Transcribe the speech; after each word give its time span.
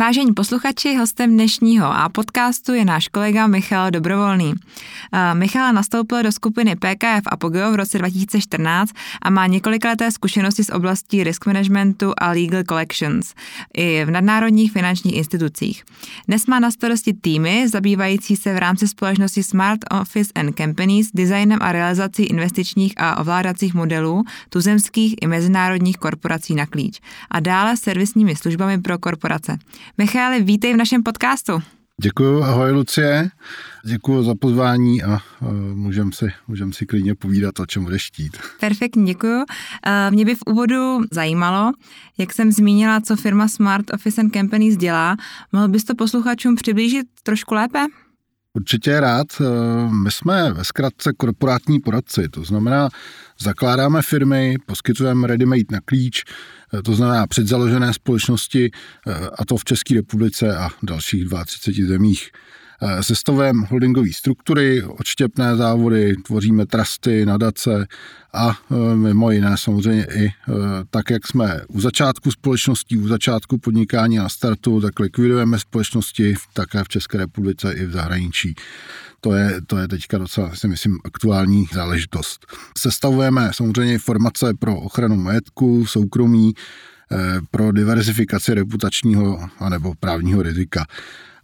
Vážení 0.00 0.34
posluchači, 0.34 0.96
hostem 0.96 1.30
dnešního 1.30 1.86
a 1.86 2.08
podcastu 2.08 2.74
je 2.74 2.84
náš 2.84 3.08
kolega 3.08 3.46
Michal 3.46 3.90
Dobrovolný. 3.90 4.54
Eh, 5.12 5.34
Michal 5.34 5.72
nastoupil 5.72 6.22
do 6.22 6.32
skupiny 6.32 6.76
PKF 6.76 7.26
Apogeo 7.26 7.72
v 7.72 7.74
roce 7.74 7.98
2014 7.98 8.90
a 9.22 9.30
má 9.30 9.46
několikleté 9.46 10.10
zkušenosti 10.10 10.64
z 10.64 10.70
oblastí 10.70 11.24
risk 11.24 11.46
managementu 11.46 12.12
a 12.18 12.28
legal 12.28 12.62
collections 12.68 13.34
i 13.74 14.04
v 14.04 14.10
nadnárodních 14.10 14.72
finančních 14.72 15.16
institucích. 15.16 15.84
Dnes 16.28 16.46
má 16.46 16.58
na 16.58 16.70
starosti 16.70 17.12
týmy 17.12 17.68
zabývající 17.68 18.36
se 18.36 18.54
v 18.54 18.58
rámci 18.58 18.88
společnosti 18.88 19.42
Smart 19.42 19.80
Office 20.00 20.32
and 20.34 20.56
Companies 20.56 21.08
designem 21.14 21.58
a 21.62 21.72
realizací 21.72 22.22
investičních 22.22 22.92
a 22.96 23.20
ovládacích 23.20 23.74
modelů 23.74 24.24
tuzemských 24.48 25.14
i 25.20 25.26
mezinárodních 25.26 25.96
korporací 25.96 26.54
na 26.54 26.66
klíč 26.66 27.00
a 27.30 27.40
dále 27.40 27.76
servisními 27.76 28.36
službami 28.36 28.78
pro 28.78 28.98
korporace. 28.98 29.58
Michale, 29.98 30.40
vítej 30.40 30.74
v 30.74 30.76
našem 30.76 31.02
podcastu. 31.02 31.62
Děkuji, 32.02 32.42
ahoj 32.42 32.72
Lucie, 32.72 33.30
děkuji 33.84 34.22
za 34.22 34.34
pozvání 34.34 35.02
a 35.02 35.18
můžeme 35.74 36.12
si, 36.12 36.26
můžem 36.48 36.72
si 36.72 36.86
klidně 36.86 37.14
povídat, 37.14 37.60
o 37.60 37.66
čem 37.66 37.84
budeš 37.84 38.02
štít. 38.02 38.36
Perfektně, 38.60 39.04
děkuji. 39.04 39.44
Mě 40.10 40.24
by 40.24 40.34
v 40.34 40.42
úvodu 40.46 41.00
zajímalo, 41.10 41.72
jak 42.18 42.32
jsem 42.32 42.52
zmínila, 42.52 43.00
co 43.00 43.16
firma 43.16 43.48
Smart 43.48 43.94
Office 43.94 44.20
and 44.20 44.32
Companies 44.32 44.76
dělá. 44.76 45.16
Mohl 45.52 45.68
bys 45.68 45.84
to 45.84 45.94
posluchačům 45.94 46.54
přiblížit 46.54 47.06
trošku 47.22 47.54
lépe? 47.54 47.86
Určitě 48.54 49.00
rád. 49.00 49.26
My 49.90 50.10
jsme 50.10 50.52
ve 50.52 50.64
zkratce 50.64 51.12
korporátní 51.16 51.80
poradci, 51.80 52.28
to 52.28 52.44
znamená, 52.44 52.88
zakládáme 53.40 54.02
firmy, 54.02 54.56
poskytujeme 54.66 55.26
ready-made 55.26 55.72
na 55.72 55.80
klíč, 55.84 56.24
to 56.84 56.94
znamená 56.94 57.26
předzaložené 57.26 57.92
společnosti, 57.92 58.70
a 59.38 59.44
to 59.44 59.56
v 59.56 59.64
České 59.64 59.94
republice 59.94 60.56
a 60.56 60.68
dalších 60.82 61.24
32 61.46 61.88
zemích. 61.88 62.30
Sestavujeme 63.00 63.66
holdingové 63.70 64.12
struktury, 64.12 64.82
odštěpné 64.82 65.56
závody, 65.56 66.14
tvoříme 66.26 66.66
trusty, 66.66 67.26
nadace 67.26 67.86
a 68.32 68.58
mimo 68.94 69.30
jiné 69.30 69.56
samozřejmě 69.56 70.06
i 70.14 70.32
tak, 70.90 71.10
jak 71.10 71.26
jsme 71.26 71.60
u 71.68 71.80
začátku 71.80 72.30
společností, 72.30 72.98
u 72.98 73.08
začátku 73.08 73.58
podnikání 73.58 74.16
na 74.16 74.28
startu, 74.28 74.80
tak 74.80 75.00
likvidujeme 75.00 75.58
společnosti 75.58 76.34
také 76.52 76.84
v 76.84 76.88
České 76.88 77.18
republice 77.18 77.72
i 77.72 77.86
v 77.86 77.92
zahraničí. 77.92 78.54
To 79.20 79.32
je, 79.32 79.60
to 79.66 79.76
je 79.76 79.88
teďka 79.88 80.18
docela, 80.18 80.54
si 80.54 80.68
myslím, 80.68 80.98
aktuální 81.04 81.66
záležitost. 81.72 82.46
Sestavujeme 82.78 83.50
samozřejmě 83.52 83.98
formace 83.98 84.54
pro 84.58 84.76
ochranu 84.76 85.16
majetku, 85.16 85.86
soukromí, 85.86 86.52
eh, 87.12 87.16
pro 87.50 87.72
diverzifikaci 87.72 88.54
reputačního 88.54 89.48
anebo 89.58 89.94
právního 90.00 90.42
rizika. 90.42 90.86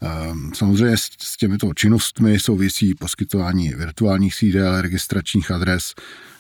Ehm, 0.05 0.51
samozřejmě 0.55 0.97
s 1.19 1.37
těmito 1.37 1.75
činnostmi 1.75 2.39
souvisí 2.39 2.95
poskytování 2.95 3.69
virtuálních 3.69 4.35
sídel, 4.35 4.81
registračních 4.81 5.51
adres, 5.51 5.95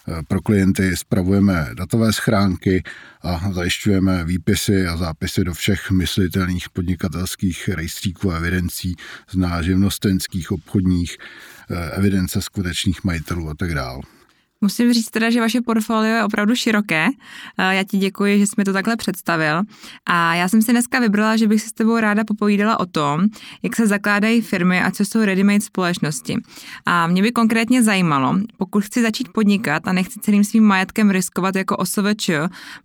Eh, 0.09 0.23
pro 0.29 0.41
klienty 0.41 0.97
spravujeme 0.97 1.71
datové 1.75 2.13
schránky 2.13 2.83
a 3.23 3.53
zajišťujeme 3.53 4.25
výpisy 4.25 4.87
a 4.87 4.97
zápisy 4.97 5.45
do 5.45 5.55
všech 5.55 5.91
myslitelných 5.91 6.71
podnikatelských 6.71 7.69
rejstříků 7.69 8.33
a 8.33 8.37
evidencí, 8.37 8.97
zná 9.31 9.63
živnostenských, 9.63 10.53
obchodních, 10.53 11.17
eh, 11.71 11.91
evidence 11.91 12.43
skutečných 12.43 13.05
majitelů 13.05 13.51
a 13.51 13.55
tak 13.55 13.75
dále. 13.75 14.03
Musím 14.65 14.93
říct 14.93 15.11
teda, 15.11 15.31
že 15.31 15.41
vaše 15.41 15.61
portfolio 15.61 16.15
je 16.15 16.25
opravdu 16.25 16.55
široké. 16.55 17.07
Eh, 17.59 17.75
já 17.75 17.85
ti 17.85 17.99
děkuji, 17.99 18.39
že 18.39 18.47
jsi 18.47 18.53
mi 18.59 18.65
to 18.65 18.73
takhle 18.73 18.97
představil. 18.97 19.63
A 20.07 20.35
já 20.35 20.49
jsem 20.49 20.63
si 20.63 20.73
dneska 20.73 21.01
vybrala, 21.01 21.37
že 21.37 21.49
bych 21.49 21.63
si 21.63 21.69
s 21.69 21.73
tebou 21.73 21.99
ráda 21.99 22.25
popovídala 22.25 22.81
o 22.81 22.87
tom, 22.87 23.21
jak 23.63 23.77
se 23.77 23.87
zakládají 23.87 24.41
firmy 24.41 24.83
a 24.83 24.91
co 24.91 25.05
jsou 25.05 25.21
ready-made 25.21 25.61
společnosti. 25.61 26.37
A 26.87 27.07
mě 27.07 27.23
by 27.23 27.33
konkrétně 27.33 27.83
zajímalo, 27.83 28.39
pokud 28.57 28.85
chci 28.85 29.03
začít 29.03 29.29
podnikat 29.29 29.89
a 29.89 29.93
nechci 29.93 30.21
celým 30.21 30.45
svým 30.45 30.65
majetkem 30.65 31.11
riskovat 31.11 31.57
jako 31.57 31.77
OSVČ, 31.77 32.31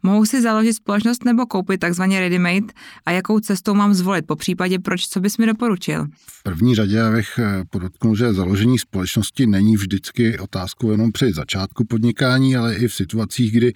mohu 0.03 0.25
si 0.25 0.41
založit 0.41 0.73
společnost 0.73 1.25
nebo 1.25 1.45
koupit 1.45 1.77
takzvaně 1.77 2.19
ready-made 2.19 2.67
a 3.05 3.11
jakou 3.11 3.39
cestou 3.39 3.73
mám 3.73 3.93
zvolit, 3.93 4.25
po 4.27 4.35
případě 4.35 4.79
proč, 4.79 5.07
co 5.07 5.19
bys 5.19 5.37
mi 5.37 5.45
doporučil? 5.45 6.07
V 6.27 6.43
první 6.43 6.75
řadě 6.75 7.11
bych 7.11 7.39
eh, 7.39 7.63
podotknul, 7.69 8.15
že 8.15 8.33
založení 8.33 8.79
společnosti 8.79 9.47
není 9.47 9.75
vždycky 9.75 10.39
otázkou 10.39 10.91
jenom 10.91 11.11
při 11.11 11.33
začátku 11.33 11.58
začátku 11.59 11.85
podnikání, 11.85 12.55
ale 12.55 12.75
i 12.75 12.87
v 12.87 12.93
situacích, 12.93 13.51
kdy 13.51 13.73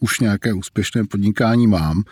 už 0.00 0.20
nějaké 0.20 0.52
úspěšné 0.52 1.04
podnikání 1.04 1.66
mám 1.66 2.02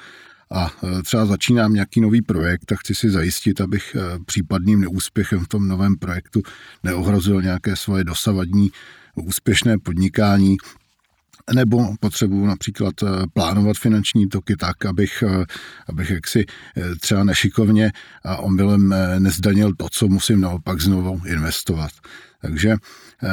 a 0.53 0.70
e, 0.70 1.03
třeba 1.03 1.26
začínám 1.26 1.75
nějaký 1.75 2.00
nový 2.00 2.22
projekt 2.22 2.72
a 2.72 2.76
chci 2.76 2.94
si 2.94 3.10
zajistit, 3.10 3.60
abych 3.60 3.97
e, 3.97 4.19
případným 4.25 4.80
neúspěchem 4.80 5.41
v 5.41 5.48
tom 5.48 5.69
novém 5.69 5.97
projektu 5.97 6.42
neohrozil 6.82 7.42
nějaké 7.42 7.76
svoje 7.76 8.04
dosavadní 8.04 8.70
úspěšné 9.14 9.78
podnikání, 9.78 10.56
nebo 11.54 11.94
potřebuji 12.00 12.47
například 12.47 13.03
e, 13.03 13.06
plánovat 13.32 13.76
finanční 13.76 14.28
toky 14.28 14.56
tak, 14.56 14.86
abych, 14.86 15.25
abych 15.88 16.10
jaksi 16.10 16.44
třeba 17.00 17.25
nešikovně 17.25 17.92
a 18.25 18.36
omylem 18.36 18.94
nezdanil 19.19 19.75
to, 19.75 19.88
co 19.91 20.09
musím 20.09 20.41
naopak 20.41 20.80
znovu 20.80 21.20
investovat. 21.26 21.91
Takže 22.42 22.70
eh, 22.70 23.28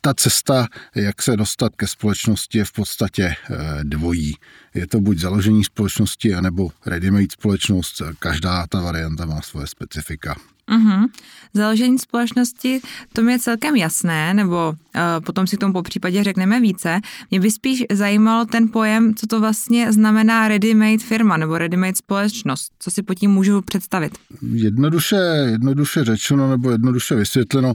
ta 0.00 0.14
cesta, 0.14 0.66
jak 0.94 1.22
se 1.22 1.36
dostat 1.36 1.76
ke 1.76 1.86
společnosti, 1.86 2.58
je 2.58 2.64
v 2.64 2.72
podstatě 2.72 3.24
eh, 3.24 3.56
dvojí. 3.82 4.34
Je 4.74 4.86
to 4.86 5.00
buď 5.00 5.18
založení 5.18 5.64
společnosti, 5.64 6.34
anebo 6.34 6.70
ready-made 6.86 7.32
společnost. 7.32 8.02
Každá 8.18 8.66
ta 8.66 8.80
varianta 8.80 9.26
má 9.26 9.42
svoje 9.42 9.66
specifika. 9.66 10.36
Mm-hmm. 10.68 11.06
Založení 11.54 11.98
společnosti, 11.98 12.80
to 13.12 13.22
mi 13.22 13.32
je 13.32 13.38
celkem 13.38 13.76
jasné, 13.76 14.34
nebo 14.34 14.68
uh, 14.68 15.24
potom 15.24 15.46
si 15.46 15.56
k 15.56 15.60
tomu 15.60 15.72
po 15.72 15.82
případě 15.82 16.24
řekneme 16.24 16.60
více. 16.60 17.00
Mě 17.30 17.40
by 17.40 17.50
spíš 17.50 17.84
zajímalo 17.92 18.44
ten 18.44 18.68
pojem, 18.68 19.14
co 19.14 19.26
to 19.26 19.40
vlastně 19.40 19.92
znamená 19.92 20.48
ready-made 20.48 20.98
firma 20.98 21.36
nebo 21.36 21.58
ready-made 21.58 21.94
společnost. 21.94 22.72
Co 22.78 22.90
si 22.90 23.02
pod 23.02 23.14
tím 23.14 23.30
můžu 23.30 23.62
představit? 23.62 24.18
Jednoduše, 24.52 25.16
jednoduše 25.50 26.04
řečeno 26.04 26.50
nebo 26.50 26.70
jednoduše 26.70 27.14
vysvětleno, 27.14 27.74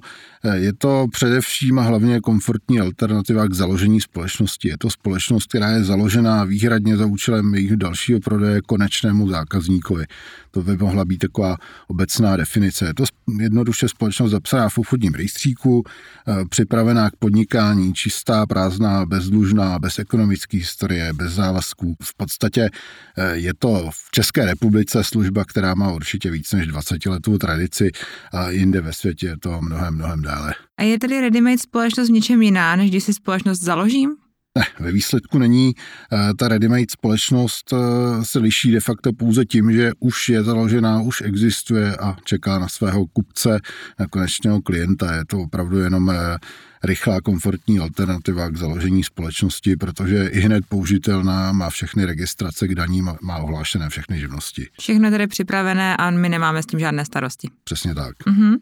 je 0.53 0.73
to 0.73 1.07
především 1.11 1.79
a 1.79 1.81
hlavně 1.81 2.19
komfortní 2.19 2.79
alternativa 2.79 3.47
k 3.47 3.53
založení 3.53 4.01
společnosti. 4.01 4.67
Je 4.67 4.78
to 4.78 4.89
společnost, 4.89 5.45
která 5.45 5.69
je 5.69 5.84
založená 5.84 6.44
výhradně 6.44 6.97
za 6.97 7.06
účelem 7.06 7.53
jejich 7.53 7.75
dalšího 7.75 8.19
prodeje 8.19 8.61
konečnému 8.61 9.29
zákazníkovi. 9.29 10.06
To 10.51 10.61
by 10.61 10.78
mohla 10.78 11.06
být 11.06 11.17
taková 11.17 11.57
obecná 11.88 12.38
definice. 12.38 12.85
Je 12.85 12.94
to 12.94 13.03
jednoduše 13.39 13.88
společnost 13.89 14.31
zapsaná 14.31 14.69
v 14.69 14.78
obchodním 14.78 15.13
rejstříku, 15.13 15.84
eh, 16.28 16.45
připravená 16.50 17.09
k 17.09 17.16
podnikání, 17.16 17.94
čistá, 17.94 18.45
prázdná, 18.45 19.05
bezdlužná, 19.05 19.79
bez 19.79 20.00
ekonomické 20.00 20.57
historie, 20.57 21.13
bez 21.13 21.34
závazků. 21.34 21.95
V 22.03 22.17
podstatě 22.17 22.69
eh, 23.17 23.35
je 23.35 23.53
to 23.53 23.90
v 23.94 24.11
České 24.11 24.45
republice 24.45 25.03
služba, 25.03 25.45
která 25.45 25.75
má 25.75 25.91
určitě 25.91 26.31
víc 26.31 26.53
než 26.53 26.67
20 26.67 27.05
letou 27.05 27.38
tradici 27.38 27.91
a 28.31 28.50
jinde 28.50 28.81
ve 28.81 28.94
světě 28.94 29.28
je 29.28 29.38
to 29.38 29.61
mnohem, 29.61 29.95
mnohem 29.95 30.12
dále. 30.22 30.53
A 30.78 30.84
je 30.84 31.00
tedy 31.00 31.22
ready-made 31.22 31.57
společnost 31.57 32.09
v 32.09 32.12
něčem 32.12 32.41
jiná, 32.41 32.75
než 32.75 32.90
když 32.90 33.03
si 33.03 33.13
společnost 33.13 33.59
založím? 33.59 34.16
Ne, 34.57 34.66
ve 34.79 34.91
výsledku 34.91 35.38
není. 35.38 35.74
Eh, 36.13 36.34
ta 36.34 36.47
ready-made 36.47 36.91
společnost 36.91 37.74
eh, 37.74 38.25
se 38.25 38.40
liší 38.40 38.72
de 38.72 38.79
facto 38.79 39.13
pouze 39.13 39.46
tím, 39.46 39.72
že 39.72 39.91
už 40.00 40.29
je 40.29 40.44
založená, 40.44 41.02
už 41.02 41.22
existuje 41.22 41.97
a 41.97 42.16
čeká 42.23 42.59
na 42.59 42.68
svého 42.68 43.06
kupce, 43.07 43.59
na 44.00 44.07
konečného 44.07 44.62
klienta. 44.62 45.16
Je 45.16 45.25
to 45.25 45.40
opravdu 45.40 45.79
jenom 45.79 46.09
eh, 46.09 46.38
rychlá, 46.83 47.21
komfortní 47.21 47.79
alternativa 47.79 48.49
k 48.49 48.57
založení 48.57 49.03
společnosti, 49.03 49.75
protože 49.75 50.27
i 50.27 50.39
hned 50.39 50.66
použitelná, 50.69 51.51
má 51.51 51.69
všechny 51.69 52.05
registrace 52.05 52.67
k 52.67 52.75
daním, 52.75 53.11
má 53.21 53.38
ohlášené 53.38 53.89
všechny 53.89 54.19
živnosti. 54.19 54.67
Všechno 54.79 55.07
je 55.07 55.11
tedy 55.11 55.27
připravené 55.27 55.97
a 55.97 56.11
my 56.11 56.29
nemáme 56.29 56.63
s 56.63 56.66
tím 56.66 56.79
žádné 56.79 57.05
starosti. 57.05 57.49
Přesně 57.63 57.96
tak. 57.96 58.17
Uh-huh. 58.17 58.58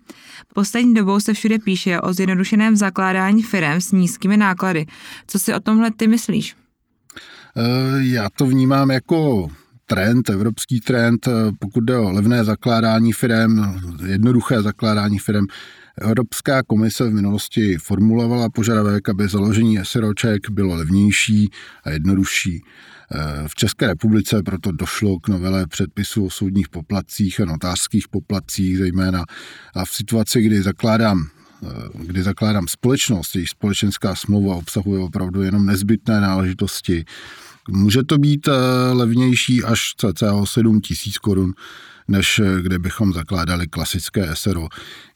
Poslední 0.53 0.93
dobou 0.93 1.19
se 1.19 1.33
všude 1.33 1.59
píše 1.59 2.01
o 2.01 2.13
zjednodušeném 2.13 2.75
zakládání 2.75 3.43
firm 3.43 3.81
s 3.81 3.91
nízkými 3.91 4.37
náklady. 4.37 4.85
Co 5.27 5.39
si 5.39 5.53
o 5.53 5.59
tomhle 5.59 5.91
ty 5.91 6.07
myslíš? 6.07 6.55
Eh, 7.57 8.03
já 8.03 8.29
to 8.29 8.45
vnímám 8.45 8.91
jako 8.91 9.49
trend, 9.91 10.29
evropský 10.29 10.79
trend, 10.79 11.27
eh, 11.27 11.31
pokud 11.59 11.83
jde 11.83 11.97
o 11.97 12.11
levné 12.11 12.43
zakládání 12.43 13.13
firm, 13.13 13.63
jednoduché 14.05 14.61
zakládání 14.61 15.19
firm, 15.19 15.45
Evropská 16.01 16.63
komise 16.63 17.09
v 17.09 17.13
minulosti 17.13 17.77
formulovala 17.77 18.49
požadavek, 18.49 19.09
aby 19.09 19.27
založení 19.27 19.79
SROček 19.83 20.49
bylo 20.49 20.75
levnější 20.75 21.49
a 21.83 21.89
jednodušší. 21.89 22.63
Eh, 23.11 23.47
v 23.47 23.55
České 23.55 23.87
republice 23.87 24.43
proto 24.43 24.71
došlo 24.71 25.19
k 25.19 25.27
novele 25.27 25.67
předpisu 25.67 26.25
o 26.25 26.29
soudních 26.29 26.69
poplatcích 26.69 27.39
a 27.39 27.45
notářských 27.45 28.07
poplatcích 28.07 28.77
zejména. 28.77 29.23
A 29.75 29.85
v 29.85 29.89
situaci, 29.89 30.41
kdy 30.41 30.61
zakládám 30.61 31.27
kdy 31.93 32.23
zakládám 32.23 32.67
společnost, 32.67 33.35
její 33.35 33.47
společenská 33.47 34.15
smlouva 34.15 34.55
obsahuje 34.55 34.99
opravdu 34.99 35.41
jenom 35.41 35.65
nezbytné 35.65 36.21
náležitosti, 36.21 37.05
může 37.69 38.03
to 38.03 38.17
být 38.17 38.49
levnější 38.91 39.63
až 39.63 39.93
cca 39.97 40.45
7 40.45 40.81
tisíc 40.81 41.17
korun 41.17 41.53
než 42.11 42.39
eh, 42.39 42.61
kde 42.61 42.79
bychom 42.79 43.13
zakládali 43.13 43.67
klasické 43.67 44.29
SRO. 44.33 44.67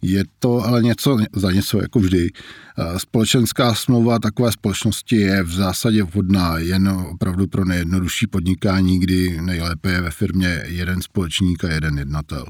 Je 0.02 0.24
to 0.40 0.66
ale 0.66 0.84
něco 0.84 1.18
za 1.36 1.52
něco, 1.52 1.82
jako 1.82 2.00
vždy. 2.00 2.30
Eh, 2.30 3.00
společenská 3.00 3.76
smlouva 3.76 4.20
takové 4.20 4.52
společnosti 4.52 5.16
je 5.16 5.44
v 5.44 5.52
zásadě 5.52 6.04
vhodná 6.04 6.58
jen 6.58 6.90
opravdu 6.90 7.48
pro 7.48 7.66
nejjednodušší 7.66 8.28
podnikání, 8.28 9.00
kdy 9.00 9.42
nejlépe 9.42 9.92
je 9.92 10.02
ve 10.02 10.12
firmě 10.12 10.64
jeden 10.66 11.02
společník 11.02 11.64
a 11.64 11.74
jeden 11.74 11.98
jednatel. 11.98 12.46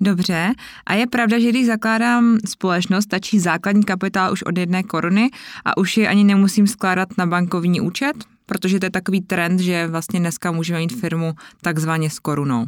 Dobře. 0.00 0.52
A 0.86 0.94
je 0.94 1.06
pravda, 1.06 1.38
že 1.38 1.48
když 1.48 1.66
zakládám 1.66 2.38
společnost, 2.46 3.04
stačí 3.04 3.38
základní 3.38 3.84
kapitál 3.84 4.32
už 4.32 4.42
od 4.42 4.58
jedné 4.58 4.82
koruny 4.82 5.30
a 5.64 5.76
už 5.76 5.96
je 5.96 6.08
ani 6.08 6.24
nemusím 6.24 6.66
skládat 6.66 7.08
na 7.18 7.26
bankovní 7.26 7.80
účet? 7.80 8.16
protože 8.46 8.78
to 8.78 8.86
je 8.86 8.90
takový 8.90 9.20
trend, 9.20 9.60
že 9.60 9.86
vlastně 9.86 10.20
dneska 10.20 10.52
můžeme 10.52 10.78
mít 10.78 11.00
firmu 11.00 11.34
takzvaně 11.62 12.10
s 12.10 12.18
korunou. 12.18 12.66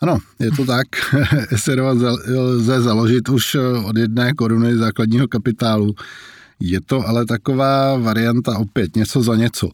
Ano, 0.00 0.18
je 0.38 0.50
to 0.50 0.64
tak. 0.64 0.86
SRO 1.56 1.88
lze 2.28 2.80
založit 2.80 3.28
už 3.28 3.56
od 3.84 3.96
jedné 3.96 4.32
koruny 4.32 4.76
základního 4.76 5.28
kapitálu. 5.28 5.94
Je 6.60 6.80
to 6.80 7.08
ale 7.08 7.26
taková 7.26 7.96
varianta 7.96 8.58
opět 8.58 8.96
něco 8.96 9.22
za 9.22 9.36
něco. 9.36 9.70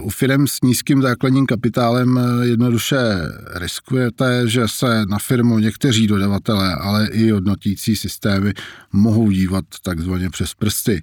U 0.00 0.10
firm 0.10 0.46
s 0.46 0.60
nízkým 0.62 1.02
základním 1.02 1.46
kapitálem 1.46 2.20
jednoduše 2.42 2.96
riskujete, 3.54 4.48
že 4.48 4.68
se 4.68 5.06
na 5.06 5.18
firmu 5.18 5.58
někteří 5.58 6.06
dodavatelé, 6.06 6.74
ale 6.74 7.08
i 7.12 7.30
hodnotící 7.30 7.96
systémy 7.96 8.52
mohou 8.92 9.30
dívat 9.30 9.64
takzvaně 9.82 10.30
přes 10.30 10.54
prsty. 10.54 11.02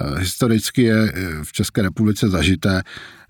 Eh, 0.00 0.20
historicky 0.20 0.82
je 0.82 1.12
eh, 1.14 1.44
v 1.44 1.52
České 1.52 1.82
republice 1.82 2.28
zažité, 2.28 2.82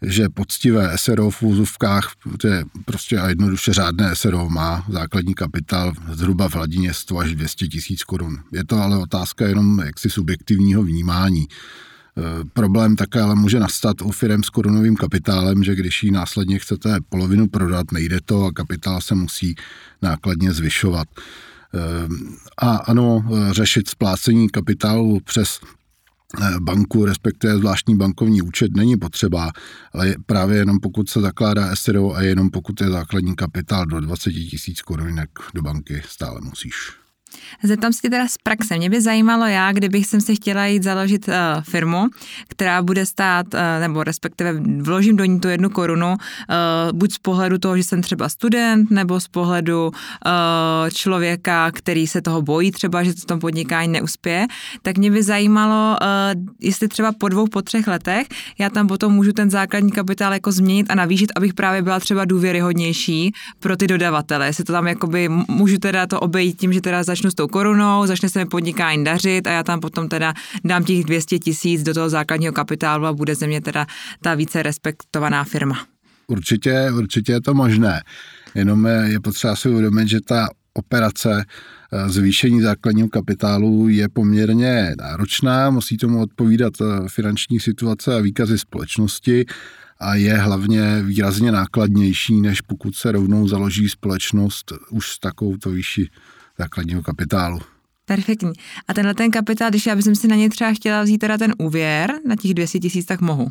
že 0.02 0.28
poctivé 0.28 0.98
SRO 0.98 1.30
v 1.30 1.42
úzovkách, 1.42 2.12
je 2.44 2.64
prostě 2.84 3.18
a 3.18 3.28
jednoduše 3.28 3.72
řádné 3.72 4.16
SRO 4.16 4.50
má 4.50 4.86
základní 4.88 5.34
kapitál 5.34 5.92
zhruba 6.12 6.48
v 6.48 6.54
hladině 6.54 6.94
100 6.94 7.18
až 7.18 7.34
200 7.34 7.66
tisíc 7.68 8.04
korun. 8.04 8.38
Je 8.52 8.64
to 8.64 8.76
ale 8.76 8.98
otázka 8.98 9.46
jenom 9.46 9.78
jaksi 9.78 10.10
subjektivního 10.10 10.82
vnímání. 10.82 11.46
Eh, 12.18 12.44
problém 12.52 12.96
také 12.96 13.20
ale 13.20 13.34
může 13.34 13.60
nastat 13.60 14.02
u 14.02 14.10
firm 14.10 14.42
s 14.42 14.50
korunovým 14.50 14.96
kapitálem, 14.96 15.64
že 15.64 15.74
když 15.74 16.02
ji 16.02 16.10
následně 16.10 16.58
chcete 16.58 16.96
polovinu 17.08 17.48
prodat, 17.48 17.92
nejde 17.92 18.18
to 18.24 18.44
a 18.44 18.52
kapitál 18.52 19.00
se 19.00 19.14
musí 19.14 19.54
nákladně 20.02 20.52
zvyšovat. 20.52 21.08
A 22.58 22.76
ano, 22.76 23.24
řešit 23.52 23.88
splácení 23.88 24.48
kapitálu 24.48 25.20
přes 25.24 25.60
Eh, 26.42 26.60
banku, 26.60 27.04
respektive 27.04 27.58
zvláštní 27.58 27.96
bankovní 27.96 28.42
účet 28.42 28.76
není 28.76 28.96
potřeba, 28.96 29.52
ale 29.92 30.14
právě 30.26 30.58
jenom 30.58 30.80
pokud 30.80 31.08
se 31.08 31.20
zakládá 31.20 31.76
SRO 31.76 32.14
a 32.14 32.22
jenom 32.22 32.50
pokud 32.50 32.80
je 32.80 32.90
základní 32.90 33.36
kapitál 33.36 33.86
do 33.86 34.00
20 34.00 34.30
tisíc 34.30 34.82
korun, 34.82 35.20
do 35.54 35.62
banky 35.62 36.02
stále 36.08 36.40
musíš. 36.40 36.74
Zeptám 37.62 37.92
se 37.92 38.10
teda 38.10 38.28
z 38.28 38.38
praxe. 38.42 38.76
Mě 38.76 38.90
by 38.90 39.00
zajímalo 39.00 39.46
já, 39.46 39.72
kdybych 39.72 40.06
jsem 40.06 40.20
si 40.20 40.36
chtěla 40.36 40.66
jít 40.66 40.82
založit 40.82 41.28
uh, 41.28 41.34
firmu, 41.62 42.06
která 42.48 42.82
bude 42.82 43.06
stát, 43.06 43.54
uh, 43.54 43.60
nebo 43.80 44.04
respektive 44.04 44.52
vložím 44.80 45.16
do 45.16 45.24
ní 45.24 45.40
tu 45.40 45.48
jednu 45.48 45.70
korunu, 45.70 46.08
uh, 46.08 46.16
buď 46.92 47.12
z 47.12 47.18
pohledu 47.18 47.58
toho, 47.58 47.76
že 47.76 47.84
jsem 47.84 48.02
třeba 48.02 48.28
student, 48.28 48.90
nebo 48.90 49.20
z 49.20 49.28
pohledu 49.28 49.86
uh, 49.86 49.92
člověka, 50.90 51.70
který 51.70 52.06
se 52.06 52.22
toho 52.22 52.42
bojí 52.42 52.70
třeba, 52.70 53.02
že 53.02 53.14
to 53.14 53.20
v 53.20 53.24
tom 53.24 53.40
podnikání 53.40 53.92
neuspěje, 53.92 54.46
tak 54.82 54.98
mě 54.98 55.10
by 55.10 55.22
zajímalo, 55.22 55.96
uh, 56.00 56.42
jestli 56.60 56.88
třeba 56.88 57.12
po 57.12 57.28
dvou, 57.28 57.46
po 57.46 57.62
třech 57.62 57.86
letech 57.86 58.26
já 58.58 58.70
tam 58.70 58.86
potom 58.86 59.12
můžu 59.12 59.32
ten 59.32 59.50
základní 59.50 59.92
kapitál 59.92 60.32
jako 60.32 60.52
změnit 60.52 60.86
a 60.90 60.94
navýšit, 60.94 61.32
abych 61.36 61.54
právě 61.54 61.82
byla 61.82 62.00
třeba 62.00 62.24
důvěryhodnější 62.24 63.32
pro 63.60 63.76
ty 63.76 63.86
dodavatele. 63.86 64.46
Jestli 64.46 64.64
to 64.64 64.72
tam 64.72 64.86
jakoby 64.86 65.28
můžu 65.48 65.78
teda 65.78 66.06
to 66.06 66.20
obejít 66.20 66.58
tím, 66.58 66.72
že 66.72 66.80
teda 66.80 67.02
začnu 67.02 67.30
s 67.34 67.36
tou 67.36 67.48
korunou, 67.48 68.06
začne 68.06 68.28
se 68.28 68.38
mi 68.38 68.46
podnikání 68.46 69.04
dařit 69.04 69.46
a 69.46 69.50
já 69.50 69.62
tam 69.62 69.80
potom 69.80 70.08
teda 70.08 70.34
dám 70.64 70.84
těch 70.84 71.04
200 71.04 71.38
tisíc 71.38 71.82
do 71.82 71.94
toho 71.94 72.08
základního 72.08 72.52
kapitálu 72.52 73.06
a 73.06 73.12
bude 73.12 73.34
ze 73.34 73.46
mě 73.46 73.60
teda 73.60 73.86
ta 74.22 74.34
více 74.34 74.62
respektovaná 74.62 75.44
firma. 75.44 75.86
Určitě, 76.26 76.90
určitě 76.98 77.32
je 77.32 77.40
to 77.40 77.54
možné. 77.54 78.02
Jenom 78.54 78.86
je 78.86 79.20
potřeba 79.20 79.56
si 79.56 79.68
uvědomit, 79.68 80.08
že 80.08 80.20
ta 80.20 80.48
operace 80.74 81.44
eh, 81.44 82.08
zvýšení 82.08 82.60
základního 82.60 83.08
kapitálu 83.08 83.88
je 83.88 84.08
poměrně 84.08 84.94
náročná, 84.98 85.70
musí 85.70 85.96
tomu 85.96 86.22
odpovídat 86.22 86.72
eh, 86.80 87.08
finanční 87.08 87.60
situace 87.60 88.16
a 88.16 88.20
výkazy 88.20 88.58
společnosti 88.58 89.44
a 89.98 90.14
je 90.14 90.34
hlavně 90.34 91.02
výrazně 91.02 91.52
nákladnější, 91.52 92.40
než 92.40 92.60
pokud 92.60 92.94
se 92.94 93.12
rovnou 93.12 93.48
založí 93.48 93.88
společnost 93.88 94.72
už 94.90 95.08
s 95.08 95.18
takovouto 95.18 95.70
výši 95.70 96.08
základního 96.58 97.02
kapitálu. 97.02 97.58
Perfektní. 98.06 98.52
A 98.88 98.94
tenhle 98.94 99.14
ten 99.14 99.30
kapitál, 99.30 99.70
když 99.70 99.86
já 99.86 99.96
bych 99.96 100.04
si 100.14 100.28
na 100.28 100.36
něj 100.36 100.48
třeba 100.48 100.72
chtěla 100.72 101.02
vzít 101.02 101.18
teda 101.18 101.38
ten 101.38 101.54
úvěr 101.58 102.12
na 102.26 102.36
těch 102.36 102.54
200 102.54 102.78
tisíc, 102.78 103.06
tak 103.06 103.20
mohu? 103.20 103.48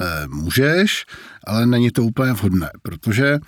E, 0.00 0.26
můžeš, 0.26 1.04
ale 1.46 1.66
není 1.66 1.90
to 1.90 2.04
úplně 2.04 2.32
vhodné, 2.32 2.70
protože 2.82 3.26
e, 3.26 3.38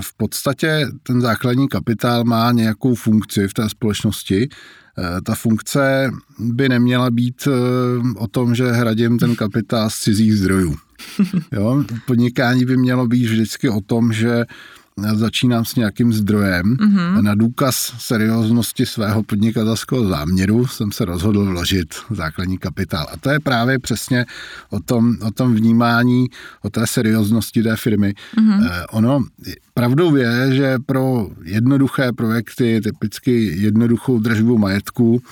v 0.00 0.16
podstatě 0.16 0.86
ten 1.02 1.20
základní 1.20 1.68
kapitál 1.68 2.24
má 2.24 2.52
nějakou 2.52 2.94
funkci 2.94 3.48
v 3.48 3.54
té 3.54 3.68
společnosti. 3.68 4.42
E, 4.42 4.48
ta 5.22 5.34
funkce 5.34 6.10
by 6.38 6.68
neměla 6.68 7.10
být 7.10 7.48
o 8.16 8.26
tom, 8.26 8.54
že 8.54 8.72
hradím 8.72 9.18
ten 9.18 9.36
kapitál 9.36 9.90
z 9.90 9.98
cizích 9.98 10.36
zdrojů. 10.36 10.76
Jo? 11.52 11.84
Podnikání 12.06 12.64
by 12.64 12.76
mělo 12.76 13.06
být 13.06 13.24
vždycky 13.24 13.68
o 13.68 13.80
tom, 13.80 14.12
že 14.12 14.44
začínám 15.14 15.64
s 15.64 15.76
nějakým 15.76 16.12
zdrojem 16.12 16.76
mm-hmm. 16.76 17.18
a 17.18 17.22
na 17.22 17.34
důkaz 17.34 17.94
serióznosti 17.98 18.86
svého 18.86 19.22
podnikatelského 19.22 20.08
záměru 20.08 20.66
jsem 20.66 20.92
se 20.92 21.04
rozhodl 21.04 21.44
vložit 21.44 21.94
základní 22.10 22.58
kapitál. 22.58 23.06
A 23.12 23.16
to 23.16 23.30
je 23.30 23.40
právě 23.40 23.78
přesně 23.78 24.26
o 24.70 24.80
tom, 24.80 25.16
o 25.26 25.30
tom 25.30 25.54
vnímání, 25.54 26.26
o 26.62 26.70
té 26.70 26.86
serióznosti 26.86 27.62
té 27.62 27.76
firmy. 27.76 28.14
Mm-hmm. 28.38 28.66
Eh, 28.66 28.86
ono, 28.86 29.20
pravdou 29.74 30.16
je, 30.16 30.54
že 30.54 30.76
pro 30.86 31.28
jednoduché 31.44 32.12
projekty, 32.12 32.80
typicky 32.84 33.44
jednoduchou 33.44 34.18
držbu 34.18 34.58
majetku, 34.58 35.22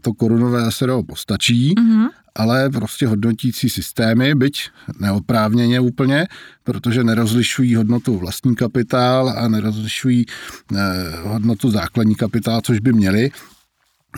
to 0.00 0.12
korunové 0.12 0.70
SRO 0.70 1.02
postačí, 1.02 1.74
mm-hmm 1.74 2.08
ale 2.34 2.70
prostě 2.70 3.06
hodnotící 3.06 3.70
systémy, 3.70 4.34
byť 4.34 4.70
neoprávněně 5.00 5.80
úplně, 5.80 6.26
protože 6.64 7.04
nerozlišují 7.04 7.74
hodnotu 7.74 8.18
vlastní 8.18 8.54
kapitál 8.54 9.28
a 9.28 9.48
nerozlišují 9.48 10.26
eh, 10.26 10.76
hodnotu 11.22 11.70
základní 11.70 12.14
kapitál, 12.14 12.60
což 12.64 12.80
by 12.80 12.92
měli, 12.92 13.30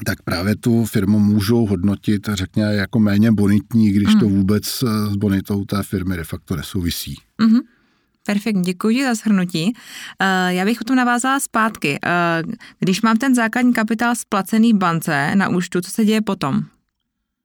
tak 0.06 0.22
právě 0.22 0.56
tu 0.56 0.84
firmu 0.84 1.18
můžou 1.18 1.66
hodnotit, 1.66 2.28
řekněme, 2.32 2.74
jako 2.74 2.98
méně 2.98 3.32
bonitní, 3.32 3.90
když 3.90 4.14
mm. 4.14 4.20
to 4.20 4.28
vůbec 4.28 4.82
eh, 4.82 5.10
s 5.12 5.16
bonitou 5.16 5.64
té 5.64 5.82
firmy 5.82 6.16
de 6.16 6.24
facto 6.24 6.56
nesouvisí. 6.56 7.14
Mm-hmm. 7.40 7.60
Perfekt, 8.26 8.60
děkuji 8.60 9.04
za 9.04 9.14
shrnutí. 9.14 9.72
Eh, 10.20 10.54
já 10.54 10.64
bych 10.64 10.80
o 10.80 10.84
tom 10.84 10.96
navázala 10.96 11.40
zpátky. 11.40 11.98
Když 12.78 13.02
mám 13.02 13.16
ten 13.16 13.34
základní 13.34 13.72
kapitál 13.72 14.14
splacený 14.14 14.74
bance 14.74 15.34
na 15.34 15.48
účtu, 15.48 15.80
co 15.80 15.90
se 15.90 16.04
děje 16.04 16.20
potom? 16.20 16.62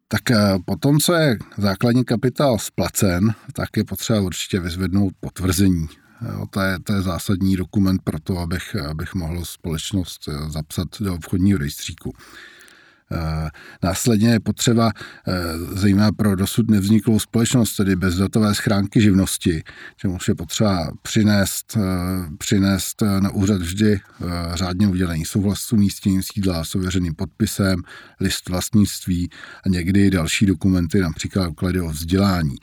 Tak 0.07 0.31
eh, 0.31 0.60
potom, 0.65 1.00
co 1.00 1.13
je 1.13 1.38
základní 1.57 2.05
kapitál 2.05 2.60
splacen, 2.60 3.34
tak 3.53 3.77
je 3.77 3.84
potřeba 3.84 4.22
určitě 4.22 4.60
vyzvednout 4.60 5.13
potvrzení. 5.19 5.88
Jo, 6.22 6.46
to, 6.50 6.62
je, 6.62 6.79
to 6.79 6.93
je 6.93 7.01
zásadní 7.01 7.55
dokument 7.55 8.01
pro 8.03 8.19
to, 8.19 8.38
abych, 8.38 8.75
abych 8.75 9.15
mohl 9.15 9.46
společnost 9.46 10.22
eh, 10.27 10.50
zapsat 10.50 10.88
do 11.00 11.13
obchodního 11.13 11.60
rejstříku. 11.60 12.13
Eh, 13.12 13.50
následně 13.84 14.30
je 14.30 14.40
potřeba, 14.40 14.92
eh, 15.28 15.34
zejména 15.58 16.12
pro 16.12 16.36
dosud 16.36 16.72
nevzniklou 16.72 17.20
společnost, 17.20 17.76
tedy 17.76 17.96
bezdatové 17.96 18.56
schránky 18.56 19.02
živnosti, 19.02 19.64
čemu 19.96 20.18
je 20.28 20.36
potřeba 20.36 20.92
přinést, 21.02 21.78
eh, 21.78 21.82
přinést 22.38 23.02
na 23.20 23.30
úřad 23.30 23.62
vždy 23.62 24.00
řádně 24.54 24.88
udělení 24.88 25.26
souhlasu 25.26 25.76
umístěním 25.76 26.24
sídla 26.24 26.64
s 26.64 26.76
ověřeným 26.76 27.16
podpisem, 27.16 27.82
list 28.20 28.50
vlastnictví 28.50 29.30
a 29.66 29.70
někdy 29.70 30.10
další 30.10 30.46
dokumenty, 30.46 31.00
například 31.00 31.48
uklady 31.48 31.82
o 31.82 31.90
vzdělání. 31.90 32.56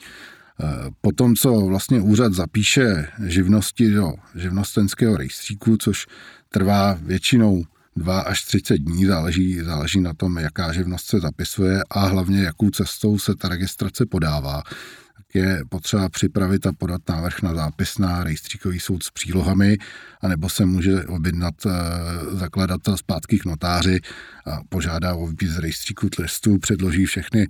Potom, 1.01 1.35
co 1.35 1.53
vlastně 1.61 2.01
úřad 2.01 2.33
zapíše 2.33 3.07
živnosti 3.25 3.91
do 3.91 4.13
živnostenského 4.35 5.17
rejstříku, 5.17 5.77
což 5.77 6.05
trvá 6.49 6.97
většinou 7.01 7.63
2 7.95 8.19
až 8.19 8.43
30 8.43 8.77
dní, 8.77 9.05
záleží, 9.05 9.59
záleží 9.61 10.01
na 10.01 10.13
tom, 10.13 10.37
jaká 10.37 10.73
živnost 10.73 11.05
se 11.05 11.19
zapisuje 11.19 11.83
a 11.89 11.99
hlavně 11.99 12.43
jakou 12.43 12.69
cestou 12.69 13.19
se 13.19 13.35
ta 13.35 13.49
registrace 13.49 14.05
podává. 14.05 14.63
je 15.33 15.61
potřeba 15.69 16.09
připravit 16.09 16.67
a 16.67 16.73
podat 16.73 17.01
návrh 17.09 17.41
na 17.41 17.55
zápis 17.55 17.97
na 17.97 18.23
rejstříkový 18.23 18.79
soud 18.79 19.03
s 19.03 19.11
přílohami, 19.11 19.77
anebo 20.21 20.49
se 20.49 20.65
může 20.65 21.05
objednat 21.05 21.53
eh, 21.65 21.69
zakladatel 22.35 22.97
zpátky 22.97 23.39
k 23.39 23.45
notáři 23.45 23.99
a 24.45 24.59
požádá 24.69 25.15
o 25.15 25.27
výpis 25.27 25.49
z 25.49 25.59
rejstříku 25.59 26.09
trestů, 26.09 26.59
předloží 26.59 27.05
všechny 27.05 27.47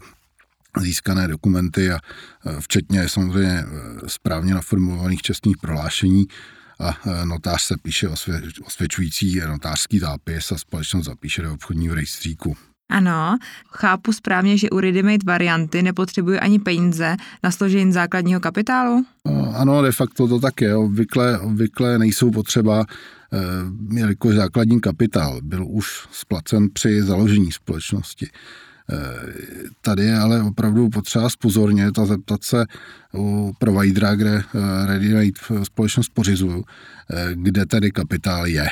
získané 0.82 1.28
dokumenty 1.28 1.92
a 1.92 2.00
eh, 2.46 2.56
včetně 2.60 3.10
samozřejmě 3.10 3.64
eh, 3.64 3.66
správně 4.08 4.54
naformulovaných 4.54 5.22
čestných 5.22 5.58
prohlášení 5.58 6.26
a 6.80 6.98
notář 7.26 7.62
se 7.62 7.76
píše 7.82 8.10
osvědčující 8.66 9.40
notářský 9.40 10.00
zápis 10.00 10.52
a 10.52 10.58
společnost 10.58 11.06
zapíše 11.06 11.42
do 11.42 11.54
obchodního 11.54 11.96
rejstříku. 11.96 12.56
Ano, 12.90 13.38
chápu 13.70 14.14
správně, 14.14 14.58
že 14.58 14.70
u 14.70 14.80
Redimate 14.80 15.26
varianty 15.26 15.82
nepotřebuje 15.82 16.40
ani 16.40 16.60
peníze 16.60 17.18
na 17.44 17.52
složení 17.52 17.92
základního 17.92 18.40
kapitálu? 18.40 19.06
Ano, 19.54 19.82
de 19.82 19.92
facto 19.92 20.28
to 20.28 20.40
tak 20.40 20.62
je. 20.62 20.76
Obvykle, 20.76 21.40
obvykle 21.40 22.00
nejsou 22.00 22.32
potřeba, 22.32 22.86
eh, 23.34 23.38
jelikož 24.00 24.36
základní 24.36 24.82
kapitál 24.82 25.40
byl 25.44 25.66
už 25.68 26.08
splacen 26.12 26.70
při 26.74 27.02
založení 27.02 27.52
společnosti. 27.52 28.28
Eh, 28.92 28.98
tady 29.82 30.04
je 30.04 30.18
ale 30.18 30.42
opravdu 30.42 30.90
potřeba 30.90 31.30
spozornit 31.30 32.00
a 32.00 32.06
zeptat 32.06 32.44
se 32.44 32.66
u 33.14 33.54
providera, 33.60 34.16
kde 34.16 34.36
eh, 34.36 34.86
Redimate 34.86 35.66
společnost 35.66 36.10
pořizuju, 36.14 36.64
kde 37.36 37.66
tedy 37.66 37.92
kapitál 37.92 38.48
je. 38.48 38.70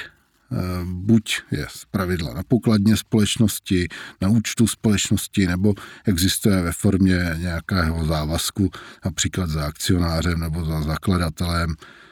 Eh, 0.54 0.86
buď 0.86 1.42
je 1.52 1.66
z 1.70 1.86
pravidla 1.86 2.34
na 2.34 2.44
pokladně 2.48 2.98
společnosti, 2.98 3.88
na 4.22 4.30
účtu 4.30 4.68
společnosti, 4.68 5.48
nebo 5.48 5.74
existuje 6.06 6.62
ve 6.62 6.72
formě 6.72 7.36
nějakého 7.38 8.06
závazku, 8.06 8.70
například 9.06 9.50
za 9.50 9.66
akcionářem 9.66 10.40
nebo 10.40 10.66
za 10.66 10.82
zakladatelem, 10.82 11.72
eh, 11.72 12.03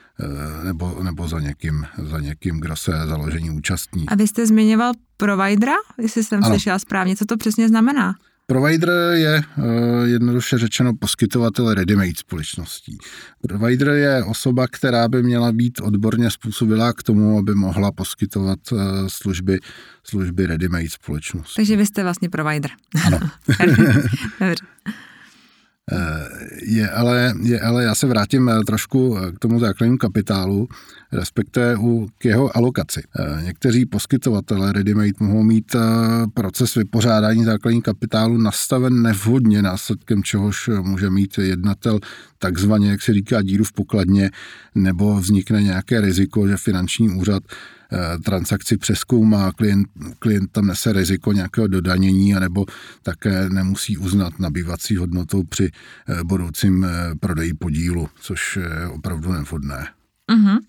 nebo, 0.63 1.03
nebo 1.03 1.27
za, 1.27 1.39
někým, 1.39 1.85
za 2.03 2.19
někým, 2.19 2.59
kdo 2.59 2.75
se 2.75 2.91
založení 2.91 3.49
účastní. 3.49 4.05
A 4.07 4.15
vy 4.15 4.27
jste 4.27 4.47
zmiňoval 4.47 4.93
providera, 5.17 5.73
jestli 6.01 6.23
jsem 6.23 6.43
ano. 6.43 6.53
slyšela 6.53 6.79
správně, 6.79 7.15
co 7.15 7.25
to 7.25 7.37
přesně 7.37 7.67
znamená? 7.67 8.15
Provider 8.51 8.89
je 9.13 9.35
eh, 9.37 10.07
jednoduše 10.07 10.57
řečeno 10.57 10.93
poskytovatel 10.99 11.73
ready-made 11.73 12.17
společností. 12.17 12.97
Provider 13.47 13.89
je 13.89 14.23
osoba, 14.23 14.67
která 14.67 15.07
by 15.07 15.23
měla 15.23 15.51
být 15.51 15.81
odborně 15.81 16.31
způsobilá 16.31 16.93
k 16.93 17.03
tomu, 17.03 17.37
aby 17.37 17.55
mohla 17.55 17.91
poskytovat 17.91 18.59
eh, 18.73 18.75
služby, 19.07 19.59
služby 20.03 20.47
ready-made 20.47 20.89
společnosti. 20.89 21.55
Takže 21.55 21.75
vy 21.75 21.85
jste 21.85 22.03
vlastně 22.03 22.29
provider. 22.29 22.71
Ano. 23.05 23.19
Eh, 24.41 24.55
je 26.61 26.89
ale, 26.89 27.33
je 27.41 27.61
ale, 27.61 27.83
já 27.83 27.95
se 27.95 28.07
vrátím 28.07 28.49
eh, 28.49 28.63
trošku 28.65 29.17
eh, 29.17 29.31
k 29.31 29.39
tomu 29.39 29.59
základnímu 29.59 29.97
kapitálu, 29.97 30.67
respektive 31.11 31.77
u, 31.77 32.07
k 32.17 32.25
jeho 32.25 32.57
alokaci. 32.57 33.01
Někteří 33.43 33.85
poskytovatelé 33.85 34.73
Redimate 34.73 35.11
mohou 35.19 35.43
mít 35.43 35.75
proces 36.33 36.75
vypořádání 36.75 37.43
základního 37.43 37.81
kapitálu 37.81 38.37
nastaven 38.37 39.01
nevhodně, 39.01 39.61
následkem 39.61 40.23
čehož 40.23 40.69
může 40.81 41.09
mít 41.09 41.37
jednatel 41.37 41.99
takzvaně, 42.39 42.89
jak 42.89 43.01
se 43.01 43.13
říká, 43.13 43.41
díru 43.41 43.63
v 43.63 43.73
pokladně, 43.73 44.31
nebo 44.75 45.15
vznikne 45.15 45.63
nějaké 45.63 46.01
riziko, 46.01 46.47
že 46.47 46.57
finanční 46.57 47.09
úřad 47.09 47.43
Eh, 47.43 47.80
transakci 48.23 48.77
přeskoumá, 48.77 49.51
klient, 49.51 49.87
klient 50.19 50.51
tam 50.51 50.67
nese 50.67 50.93
riziko 50.93 51.33
nějakého 51.33 51.67
dodanění, 51.67 52.35
anebo 52.35 52.65
také 53.03 53.49
nemusí 53.49 53.97
uznat 53.97 54.39
nabývací 54.39 54.97
hodnotu 54.97 55.43
při 55.43 55.71
eh, 56.09 56.23
budoucím 56.23 56.85
eh, 56.85 56.89
prodeji 57.19 57.53
podílu, 57.53 58.09
což 58.19 58.57
je 58.57 58.87
opravdu 58.87 59.31
nevhodné. 59.31 59.87
Uh-huh. 60.31 60.59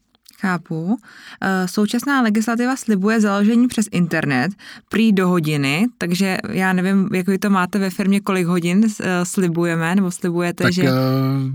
Chápu. 0.43 0.99
Eh, 1.41 1.69
současná 1.69 2.23
legislativa 2.23 2.77
slibuje 2.77 3.21
založení 3.21 3.69
přes 3.69 3.87
internet, 3.91 4.53
prý 4.89 5.13
do 5.13 5.29
hodiny, 5.29 5.87
takže 5.99 6.39
já 6.49 6.73
nevím, 6.73 7.09
jak 7.13 7.27
vy 7.27 7.39
to 7.39 7.51
máte 7.51 7.79
ve 7.79 7.91
firmě, 7.91 8.21
kolik 8.21 8.47
hodin 8.47 8.87
eh, 9.01 9.25
slibujeme, 9.25 9.95
nebo 9.95 10.11
slibujete, 10.11 10.65
tak, 10.65 10.73
že 10.73 10.83
uh... 10.83 10.89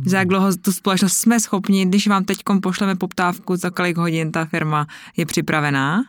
za 0.06 0.20
jak 0.20 0.28
dlouho 0.28 0.56
tu 0.62 0.72
společnost 0.72 1.14
jsme 1.14 1.40
schopni, 1.40 1.86
když 1.86 2.08
vám 2.08 2.26
teď 2.26 2.38
pošleme 2.62 2.96
poptávku, 2.96 3.56
za 3.56 3.70
kolik 3.70 3.98
hodin 3.98 4.32
ta 4.32 4.46
firma 4.46 4.88
je 5.18 5.26
připravená? 5.26 6.04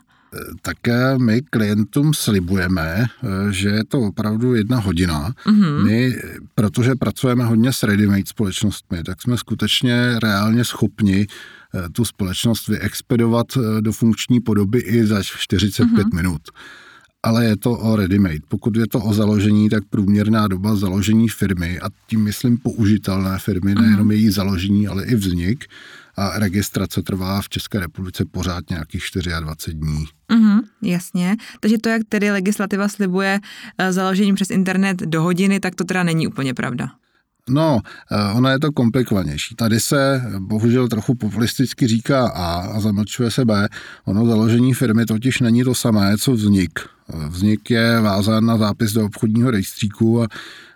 tak 0.63 0.77
my 1.19 1.43
klientům 1.43 2.15
slibujeme, 2.15 3.05
že 3.51 3.69
je 3.69 3.85
to 3.85 4.01
opravdu 4.01 4.55
jedna 4.55 4.81
hodina. 4.81 5.35
Mm-hmm. 5.47 5.85
My, 5.85 6.17
protože 6.55 6.95
pracujeme 6.95 7.45
hodně 7.45 7.73
s 7.73 7.83
ready 7.83 8.09
společnostmi, 8.25 9.03
tak 9.03 9.23
jsme 9.23 9.37
skutečně 9.37 10.19
reálně 10.23 10.65
schopni 10.65 11.27
Eh, 11.27 11.58
tu 11.93 12.05
společnost 12.05 12.69
vyexpedovat 12.69 13.47
eh, 13.57 13.83
do 13.83 13.93
funkční 13.93 14.41
podoby 14.41 14.79
i 14.79 15.07
za 15.07 15.23
45 15.23 16.07
mm-hmm. 16.07 16.15
minut. 16.15 16.43
Ale 17.23 17.45
je 17.45 17.57
to 17.57 17.73
o 17.73 17.97
ready-made. 17.97 18.47
Pokud 18.49 18.77
je 18.77 18.87
to 18.89 19.01
o 19.01 19.15
založení, 19.15 19.69
tak 19.69 19.85
průměrná 19.91 20.49
doba 20.49 20.77
založení 20.77 21.29
firmy, 21.29 21.81
a 21.81 21.87
tím 22.07 22.25
myslím 22.25 22.59
použitelné 22.59 23.39
firmy, 23.39 23.75
mm-hmm. 23.75 23.83
nejenom 23.83 24.11
její 24.11 24.31
založení, 24.31 24.89
ale 24.89 25.05
i 25.05 25.15
vznik, 25.15 25.65
a 26.17 26.39
registrace 26.39 27.03
trvá 27.03 27.41
v 27.41 27.49
České 27.49 27.81
republice 27.81 28.25
pořád 28.25 28.71
nějakých 28.71 29.03
24 29.41 29.79
dní. 29.79 30.05
Mm-hmm, 30.33 30.61
jasně. 30.83 31.37
Takže 31.61 31.79
to, 31.79 31.89
jak 31.89 32.03
tedy 32.09 32.31
legislativa 32.31 32.89
slibuje 32.89 33.41
eh, 33.79 33.93
založení 33.93 34.35
přes 34.35 34.51
internet 34.51 34.99
do 34.99 35.23
hodiny, 35.23 35.61
tak 35.61 35.75
to 35.75 35.85
teda 35.85 36.03
není 36.03 36.27
úplně 36.27 36.55
pravda. 36.55 36.91
No, 37.49 37.81
eh, 38.12 38.33
ono 38.33 38.49
je 38.49 38.59
to 38.59 38.73
komplikovanější. 38.73 39.55
Tady 39.55 39.81
se 39.81 40.23
bohužel 40.38 40.88
trochu 40.88 41.14
populisticky 41.14 41.87
říká 41.87 42.28
A 42.28 42.61
a 42.61 42.81
zamlčuje 42.81 43.31
se 43.31 43.45
B. 43.45 43.69
Ono 44.05 44.26
založení 44.26 44.75
firmy 44.75 45.07
totiž 45.07 45.40
není 45.40 45.64
to 45.64 45.75
samé, 45.75 46.19
co 46.19 46.33
vznik. 46.33 46.81
Eh, 47.09 47.28
vznik 47.28 47.71
je 47.71 48.00
vázán 48.00 48.47
na 48.47 48.57
zápis 48.57 48.93
do 48.93 49.05
obchodního 49.05 49.50
rejstříku 49.50 50.23
a 50.23 50.28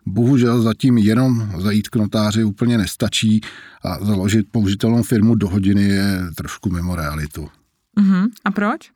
bohužel 0.07 0.63
zatím 0.63 0.99
jenom 0.99 1.53
zajít 1.59 1.89
k 1.89 1.97
notáři 1.97 2.45
úplně 2.45 2.79
nestačí 2.79 3.41
a 3.85 4.05
založit 4.05 4.47
použitelnou 4.51 5.03
firmu 5.03 5.35
do 5.35 5.49
hodiny 5.49 5.83
je 5.83 6.21
trošku 6.35 6.71
mimo 6.71 6.97
realitu. 6.97 7.49
Uh-huh. 8.01 8.29
A 8.45 8.51
proč? 8.51 8.91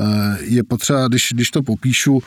Eh, 0.00 0.38
je 0.40 0.64
potřeba, 0.64 1.08
když, 1.08 1.28
když 1.32 1.50
to 1.50 1.62
popíšu, 1.62 2.22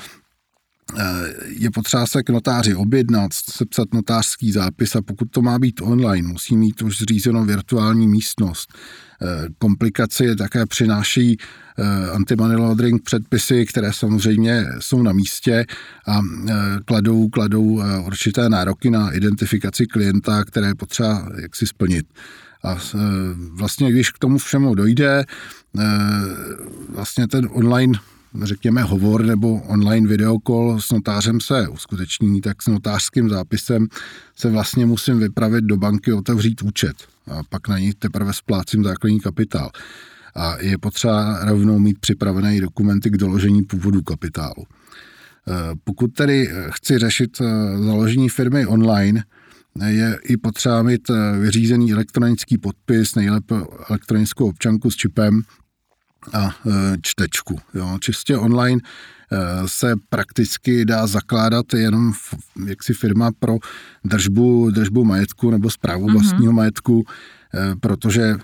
je 1.48 1.72
potřeba 1.72 2.06
se 2.06 2.24
k 2.24 2.30
notáři 2.30 2.76
objednat, 2.76 3.34
sepsat 3.34 3.94
notářský 3.94 4.52
zápis 4.52 4.96
a 4.96 5.02
pokud 5.02 5.32
to 5.32 5.42
má 5.42 5.60
být 5.60 5.82
online, 5.82 6.28
musí 6.28 6.58
mít 6.58 6.82
už 6.82 6.98
zřízenou 6.98 7.46
virtuální 7.46 8.08
místnost. 8.08 8.74
Eh, 9.22 9.48
komplikace 9.58 10.26
je 10.26 10.36
také 10.36 10.66
přináší 10.66 11.38
eh, 11.38 11.84
anti-money 12.12 12.58
laundering 12.58 13.04
předpisy, 13.04 13.66
které 13.66 13.94
samozřejmě 13.94 14.66
jsou 14.80 15.02
na 15.02 15.14
místě 15.14 15.66
a 16.08 16.20
kladou, 16.86 17.30
kladou 17.30 17.82
určité 18.06 18.50
nároky 18.50 18.90
na 18.90 19.12
identifikaci 19.12 19.86
klienta, 19.86 20.44
které 20.44 20.68
je 20.68 20.76
potřeba 20.76 21.30
jaksi 21.42 21.68
splnit. 21.68 22.06
A 22.64 22.78
vlastně, 23.52 23.92
když 23.92 24.10
k 24.10 24.20
tomu 24.20 24.38
všemu 24.38 24.76
dojde, 24.76 25.26
vlastně 26.90 27.28
ten 27.28 27.50
online 27.52 28.00
řekněme, 28.44 28.84
hovor 28.84 29.26
nebo 29.26 29.62
online 29.62 30.08
videokol 30.08 30.82
s 30.82 30.92
notářem 30.92 31.42
se 31.42 31.68
uskuteční, 31.68 32.42
tak 32.42 32.62
s 32.62 32.68
notářským 32.68 33.30
zápisem 33.30 33.88
se 34.36 34.50
vlastně 34.50 34.86
musím 34.86 35.20
vypravit 35.20 35.64
do 35.64 35.78
banky, 35.78 36.14
otevřít 36.14 36.62
účet 36.62 36.96
a 37.28 37.44
pak 37.50 37.68
na 37.68 37.80
ní 37.80 37.94
teprve 37.94 38.34
splácím 38.34 38.84
základní 38.84 39.20
kapitál. 39.20 39.70
A 40.36 40.58
je 40.60 40.78
potřeba 40.78 41.46
rovnou 41.46 41.80
mít 41.80 42.00
připravené 42.00 42.62
dokumenty 42.62 43.10
k 43.10 43.18
doložení 43.18 43.64
původu 43.64 44.02
kapitálu. 44.02 44.64
E, 44.64 45.76
pokud 45.84 46.08
tedy 46.08 46.50
chci 46.70 46.98
řešit 46.98 47.42
e, 47.42 47.44
založení 47.78 48.30
firmy 48.30 48.66
online, 48.66 49.24
je 49.88 50.20
i 50.24 50.38
potřeba 50.38 50.84
mít 50.84 51.12
vyřízený 51.40 51.94
elektronický 51.94 52.58
podpis, 52.58 53.16
nejlépe 53.16 53.56
elektronickou 53.90 54.50
občanku 54.50 54.92
s 54.92 54.96
čipem, 54.96 55.42
a 56.34 56.50
e, 56.50 56.52
čtečku. 57.02 57.60
Jo. 57.74 57.98
Čistě 58.00 58.38
online 58.38 58.82
e, 58.82 59.68
se 59.68 59.94
prakticky 60.10 60.86
dá 60.86 61.08
zakládat 61.08 61.74
jenom 61.74 62.14
jaksi 62.66 62.94
firma 62.94 63.32
pro 63.40 63.58
držbu, 64.04 64.72
držbu 64.72 65.06
majetku 65.06 65.52
nebo 65.52 65.70
zprávu 65.70 66.08
mm-hmm. 66.08 66.14
vlastního 66.14 66.54
majetku, 66.54 67.06
e, 67.54 67.76
protože 67.76 68.36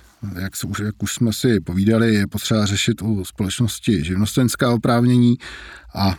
jak, 0.41 0.55
se, 0.55 0.67
jak 0.83 1.03
už 1.03 1.13
jsme 1.13 1.33
si 1.33 1.59
povídali, 1.59 2.13
je 2.13 2.27
potřeba 2.27 2.65
řešit 2.65 3.01
u 3.01 3.25
společnosti 3.25 4.03
živnostenská 4.03 4.73
oprávnění 4.73 5.37
a 5.95 6.09
e, 6.09 6.15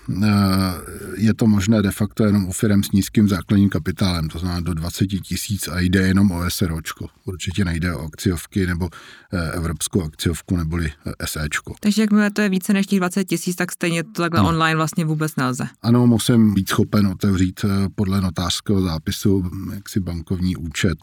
je 1.16 1.34
to 1.34 1.46
možné 1.46 1.82
de 1.82 1.90
facto 1.90 2.24
jenom 2.24 2.44
u 2.44 2.52
firm 2.52 2.82
s 2.82 2.92
nízkým 2.92 3.28
základním 3.28 3.68
kapitálem, 3.68 4.28
to 4.28 4.38
znamená 4.38 4.60
do 4.60 4.74
20 4.74 5.06
tisíc 5.06 5.68
a 5.68 5.80
jde 5.80 6.00
jenom 6.00 6.30
o 6.30 6.50
SROčko. 6.50 7.06
Určitě 7.24 7.64
nejde 7.64 7.94
o 7.94 8.06
akciovky 8.06 8.66
nebo 8.66 8.88
e, 9.32 9.50
evropskou 9.50 10.02
akciovku 10.02 10.56
neboli 10.56 10.86
e, 10.86 11.26
SEčko. 11.26 11.74
Takže 11.80 12.02
jakmile 12.02 12.30
to 12.30 12.40
je 12.40 12.48
více 12.48 12.72
než 12.72 12.86
těch 12.86 12.98
20 12.98 13.24
tisíc, 13.24 13.56
tak 13.56 13.72
stejně 13.72 14.04
to 14.04 14.22
takhle 14.22 14.40
no. 14.40 14.48
online 14.48 14.76
vlastně 14.76 15.04
vůbec 15.04 15.36
nelze. 15.36 15.68
Ano, 15.82 16.06
musím 16.06 16.54
být 16.54 16.68
schopen 16.68 17.06
otevřít 17.06 17.64
podle 17.94 18.20
notářského 18.20 18.82
zápisu 18.82 19.50
jaksi 19.74 20.00
bankovní 20.00 20.56
účet 20.56 20.98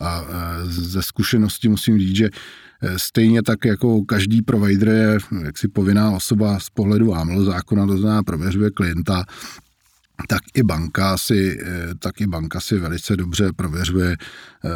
A 0.00 0.24
ze 0.64 1.02
zkušenosti 1.02 1.68
musím 1.68 1.98
říct, 1.98 2.16
že 2.16 2.30
Stejně 2.96 3.42
tak 3.42 3.64
jako 3.64 4.02
každý 4.04 4.42
provider 4.42 4.88
je 4.88 5.18
jaksi 5.44 5.68
povinná 5.68 6.10
osoba 6.10 6.60
z 6.60 6.70
pohledu 6.70 7.14
AML 7.14 7.44
zákona, 7.44 7.86
to 7.86 7.98
znamená 7.98 8.22
prověřuje 8.22 8.70
klienta, 8.70 9.24
tak 10.28 10.42
i 10.54 10.62
banka 10.62 11.18
si, 11.18 11.58
eh, 11.62 11.94
tak 11.98 12.20
i 12.20 12.26
banka 12.26 12.60
si 12.60 12.78
velice 12.78 13.16
dobře 13.16 13.52
prověřuje 13.52 14.16
eh, 14.16 14.68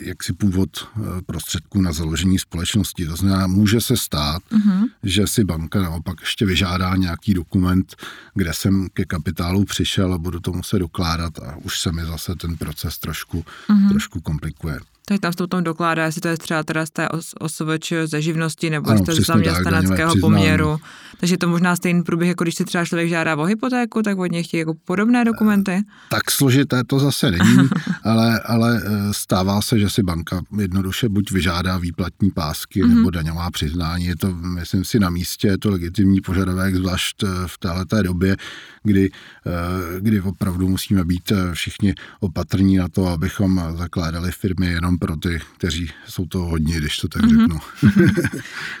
jak 0.00 0.22
si 0.22 0.32
původ 0.32 0.70
eh, 0.76 1.00
prostředků 1.26 1.80
na 1.80 1.92
založení 1.92 2.38
společnosti. 2.38 3.06
To 3.06 3.16
znamená, 3.16 3.46
může 3.46 3.80
se 3.80 3.96
stát, 3.96 4.42
uh-huh. 4.50 4.88
že 5.02 5.26
si 5.26 5.44
banka 5.44 5.82
naopak 5.82 6.20
ještě 6.20 6.46
vyžádá 6.46 6.96
nějaký 6.96 7.34
dokument, 7.34 7.96
kde 8.34 8.54
jsem 8.54 8.88
ke 8.92 9.04
kapitálu 9.04 9.64
přišel 9.64 10.14
a 10.14 10.18
budu 10.18 10.40
to 10.40 10.52
muset 10.52 10.78
dokládat 10.78 11.38
a 11.38 11.56
už 11.56 11.80
se 11.80 11.92
mi 11.92 12.04
zase 12.04 12.34
ten 12.34 12.56
proces 12.56 12.98
trošku, 12.98 13.44
uh-huh. 13.68 13.88
trošku 13.88 14.20
komplikuje 14.20 14.80
tak 15.10 15.20
tam 15.20 15.32
v 15.32 15.48
tom 15.48 15.64
dokládá, 15.64 16.04
jestli 16.04 16.20
to 16.20 16.28
je 16.28 16.36
třeba 16.36 16.62
teda 16.62 16.86
z 16.86 16.90
té 16.90 17.08
os- 17.08 17.34
OSVČ 17.40 17.92
ze 18.04 18.22
živnosti 18.22 18.70
nebo 18.70 18.90
ano, 18.90 19.04
z 19.10 19.26
zaměstnaneckého 19.26 20.14
poměru. 20.20 20.78
Takže 21.20 21.36
to 21.36 21.48
možná 21.48 21.76
stejný 21.76 22.02
průběh, 22.02 22.28
jako 22.28 22.44
když 22.44 22.54
si 22.54 22.64
třeba 22.64 22.84
člověk 22.84 23.08
žádá 23.08 23.36
o 23.36 23.44
hypotéku, 23.44 24.02
tak 24.02 24.18
od 24.18 24.26
něj 24.26 24.42
chtějí 24.42 24.58
jako 24.58 24.74
podobné 24.84 25.24
dokumenty. 25.24 25.82
Tak 26.10 26.30
složité 26.30 26.84
to 26.84 26.98
zase 26.98 27.30
není, 27.30 27.68
ale, 28.04 28.40
ale 28.40 28.82
eh, 28.84 29.12
stává 29.12 29.62
se, 29.62 29.78
že 29.78 29.90
si 29.90 30.02
banka 30.02 30.40
jednoduše 30.58 31.08
buď 31.08 31.30
vyžádá 31.30 31.78
výplatní 31.78 32.30
pásky 32.30 32.82
mm-hmm. 32.82 32.96
nebo 32.96 33.10
daňová 33.10 33.50
přiznání. 33.50 34.04
Je 34.04 34.16
to, 34.16 34.34
myslím 34.34 34.84
si, 34.84 34.98
na 34.98 35.10
místě, 35.10 35.48
je 35.48 35.58
to 35.58 35.70
legitimní 35.70 36.20
požadavek, 36.20 36.74
zvlášť 36.74 37.22
eh, 37.22 37.26
v 37.46 37.58
této 37.58 38.02
době, 38.02 38.36
kdy, 38.82 39.10
eh, 39.46 40.00
kdy 40.00 40.20
opravdu 40.20 40.68
musíme 40.68 41.04
být 41.04 41.32
všichni 41.52 41.94
opatrní 42.20 42.76
na 42.76 42.88
to, 42.88 43.06
abychom 43.06 43.62
zakládali 43.76 44.32
firmy 44.32 44.66
jenom 44.66 44.98
pro 45.00 45.16
ty, 45.16 45.40
kteří 45.56 45.90
jsou 46.06 46.26
to 46.26 46.38
hodně, 46.38 46.76
když 46.76 46.96
to 46.96 47.08
tak 47.08 47.22
mm-hmm. 47.22 47.40
řeknu. 47.40 47.58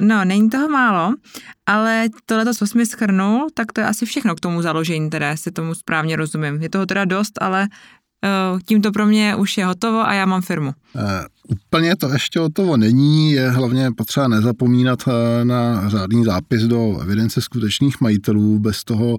no, 0.00 0.24
není 0.24 0.50
toho 0.50 0.68
málo, 0.68 1.14
ale 1.66 2.08
tohle, 2.26 2.54
co 2.54 2.66
jsi 2.66 2.78
mi 2.78 2.86
schrnul, 2.86 3.48
tak 3.54 3.72
to 3.72 3.80
je 3.80 3.86
asi 3.86 4.06
všechno 4.06 4.34
k 4.34 4.40
tomu 4.40 4.62
založení, 4.62 5.10
teda 5.10 5.36
si 5.36 5.50
tomu 5.50 5.74
správně 5.74 6.16
rozumím. 6.16 6.62
Je 6.62 6.68
toho 6.68 6.86
teda 6.86 7.04
dost, 7.04 7.42
ale 7.42 7.68
uh, 8.52 8.60
tím 8.60 8.82
to 8.82 8.92
pro 8.92 9.06
mě 9.06 9.36
už 9.36 9.58
je 9.58 9.66
hotovo 9.66 10.00
a 10.00 10.12
já 10.12 10.26
mám 10.26 10.42
firmu. 10.42 10.72
Uh, 10.94 11.02
úplně 11.48 11.96
to 11.96 12.12
ještě 12.12 12.40
hotovo 12.40 12.76
není, 12.76 13.32
je 13.32 13.50
hlavně 13.50 13.90
potřeba 13.96 14.28
nezapomínat 14.28 15.06
uh, 15.06 15.14
na 15.44 15.88
řádný 15.88 16.24
zápis 16.24 16.62
do 16.62 16.98
evidence 17.02 17.40
skutečných 17.40 18.00
majitelů, 18.00 18.58
bez 18.58 18.84
toho 18.84 19.16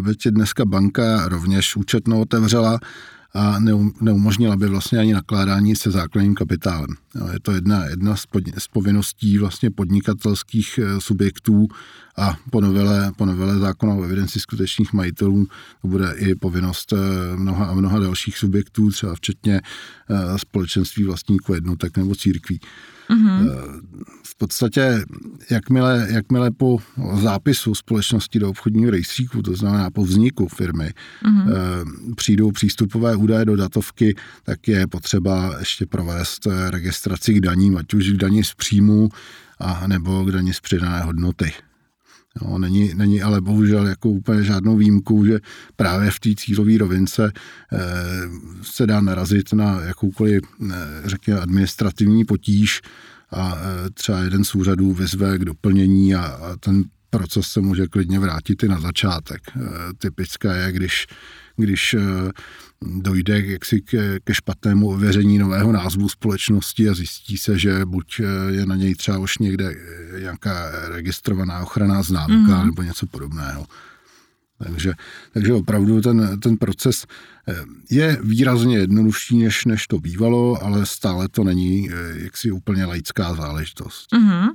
by 0.00 0.30
dneska 0.30 0.64
banka 0.64 1.28
rovněž 1.28 1.76
účetnou 1.76 2.20
otevřela, 2.20 2.78
a 3.34 3.58
neumožnila 4.00 4.56
by 4.56 4.66
vlastně 4.66 4.98
ani 4.98 5.12
nakládání 5.12 5.76
se 5.76 5.90
základním 5.90 6.34
kapitálem. 6.34 6.96
Je 7.32 7.40
to 7.40 7.52
jedna, 7.52 7.84
jedna 7.84 8.16
z, 8.16 8.26
pod, 8.26 8.42
z 8.58 8.68
povinností 8.68 9.38
vlastně 9.38 9.70
podnikatelských 9.70 10.78
eh, 10.78 11.00
subjektů 11.00 11.68
a 12.16 12.36
po 12.50 12.60
novele, 12.60 13.12
po 13.16 13.26
novele 13.26 13.58
zákona 13.58 13.94
o 13.94 14.02
evidenci 14.02 14.40
skutečných 14.40 14.92
majitelů 14.92 15.46
to 15.82 15.88
bude 15.88 16.14
i 16.16 16.34
povinnost 16.34 16.92
eh, 16.92 16.96
mnoha 17.36 17.66
a 17.66 17.74
mnoha 17.74 17.98
dalších 17.98 18.38
subjektů, 18.38 18.90
třeba 18.90 19.14
včetně 19.14 19.60
eh, 20.10 20.38
společenství 20.38 21.04
vlastníků 21.04 21.54
jednotek 21.54 21.96
nebo 21.96 22.14
církví. 22.14 22.60
Mm-hmm. 23.10 23.50
V 24.22 24.36
podstatě, 24.36 25.04
jakmile, 25.50 26.06
jakmile 26.10 26.50
po 26.50 26.78
zápisu 27.14 27.74
společnosti 27.74 28.38
do 28.38 28.50
obchodního 28.50 28.90
rejstříku, 28.90 29.42
to 29.42 29.56
znamená 29.56 29.90
po 29.90 30.04
vzniku 30.04 30.48
firmy, 30.48 30.90
mm-hmm. 31.24 32.14
přijdou 32.14 32.50
přístupové 32.50 33.16
údaje 33.16 33.44
do 33.44 33.56
datovky, 33.56 34.14
tak 34.42 34.68
je 34.68 34.86
potřeba 34.86 35.56
ještě 35.58 35.86
provést 35.86 36.46
registraci 37.06 37.34
k 37.34 37.40
daním, 37.40 37.76
ať 37.76 37.94
už 37.94 38.10
k 38.10 38.16
daní 38.16 38.44
z 38.44 38.54
příjmu, 38.54 39.08
a 39.58 39.86
nebo 39.86 40.24
k 40.24 40.30
daní 40.30 40.52
z 40.52 40.60
přidané 40.60 41.00
hodnoty. 41.00 41.52
Jo, 42.42 42.58
není, 42.58 42.94
není 42.94 43.22
ale 43.22 43.40
bohužel 43.40 43.86
jako 43.86 44.08
úplně 44.08 44.42
žádnou 44.42 44.76
výjimku, 44.76 45.24
že 45.26 45.40
právě 45.76 46.10
v 46.10 46.20
té 46.20 46.30
cílové 46.36 46.78
rovince 46.78 47.32
eh, 47.72 47.78
se 48.62 48.86
dá 48.86 49.00
narazit 49.00 49.52
na 49.52 49.80
jakoukoliv, 49.80 50.42
eh, 50.42 50.74
řekněme, 51.04 51.40
administrativní 51.40 52.24
potíž 52.24 52.80
a 53.30 53.56
eh, 53.56 53.90
třeba 53.90 54.18
jeden 54.18 54.44
z 54.44 54.54
úřadů 54.54 54.92
vyzve 54.92 55.38
k 55.38 55.44
doplnění 55.44 56.14
a, 56.14 56.24
a 56.24 56.56
ten 56.56 56.84
proces 57.10 57.46
se 57.46 57.60
může 57.60 57.86
klidně 57.86 58.18
vrátit 58.18 58.62
i 58.62 58.68
na 58.68 58.80
začátek. 58.80 59.40
Eh, 59.56 59.60
typické 59.98 60.56
je, 60.56 60.72
když, 60.72 61.06
když 61.56 61.96
dojde 62.86 63.40
jaksi 63.40 63.80
ke, 63.80 64.20
ke 64.24 64.34
špatnému 64.34 64.88
ověření 64.88 65.38
nového 65.38 65.72
názvu 65.72 66.08
společnosti 66.08 66.88
a 66.88 66.94
zjistí 66.94 67.38
se, 67.38 67.58
že 67.58 67.84
buď 67.84 68.20
eh, 68.20 68.52
je 68.52 68.66
na 68.66 68.76
něj 68.76 68.94
třeba 68.94 69.18
už 69.18 69.38
někde 69.38 69.74
nějaká 70.20 70.70
registrovaná 70.88 71.60
ochranná 71.60 72.02
známka 72.02 72.60
mm. 72.60 72.66
nebo 72.66 72.82
něco 72.82 73.06
podobného. 73.06 73.66
Takže, 74.64 74.92
takže 75.32 75.52
opravdu 75.52 76.00
ten, 76.00 76.40
ten 76.40 76.56
proces 76.56 77.06
je 77.90 78.18
výrazně 78.22 78.78
jednodušší, 78.78 79.38
než, 79.38 79.64
než 79.64 79.86
to 79.86 79.98
bývalo, 79.98 80.64
ale 80.64 80.86
stále 80.86 81.28
to 81.28 81.44
není 81.44 81.88
jaksi 82.14 82.50
úplně 82.50 82.84
laická 82.84 83.34
záležitost. 83.34 84.12
Mm-hmm. 84.12 84.48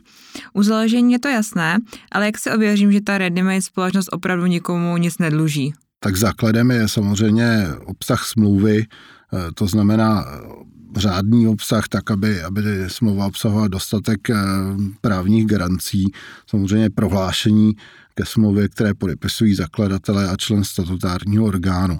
U 0.53 0.63
založení 0.63 1.13
je 1.13 1.19
to 1.19 1.27
jasné, 1.27 1.77
ale 2.11 2.25
jak 2.25 2.37
si 2.37 2.51
ověřím, 2.51 2.91
že 2.91 3.01
ta 3.01 3.17
ready 3.17 3.61
společnost 3.61 4.09
opravdu 4.11 4.45
nikomu 4.45 4.97
nic 4.97 5.17
nedluží? 5.17 5.73
Tak 5.99 6.15
základem 6.15 6.71
je 6.71 6.87
samozřejmě 6.87 7.67
obsah 7.85 8.25
smlouvy, 8.25 8.85
eh, 8.85 9.51
to 9.53 9.67
znamená 9.67 10.25
eh, 10.25 10.39
řádný 10.97 11.47
obsah, 11.47 11.87
tak 11.87 12.11
aby, 12.11 12.43
aby 12.43 12.61
smlouva 12.87 13.25
obsahovala 13.25 13.67
dostatek 13.67 14.29
eh, 14.29 14.35
právních 15.01 15.45
garancí, 15.45 16.05
samozřejmě 16.49 16.89
prohlášení 16.89 17.73
ke 18.13 18.25
smlouvě, 18.25 18.69
které 18.69 18.93
podepisují 18.93 19.55
zakladatelé 19.55 20.29
a 20.29 20.35
člen 20.37 20.63
statutárního 20.63 21.45
orgánu. 21.45 21.99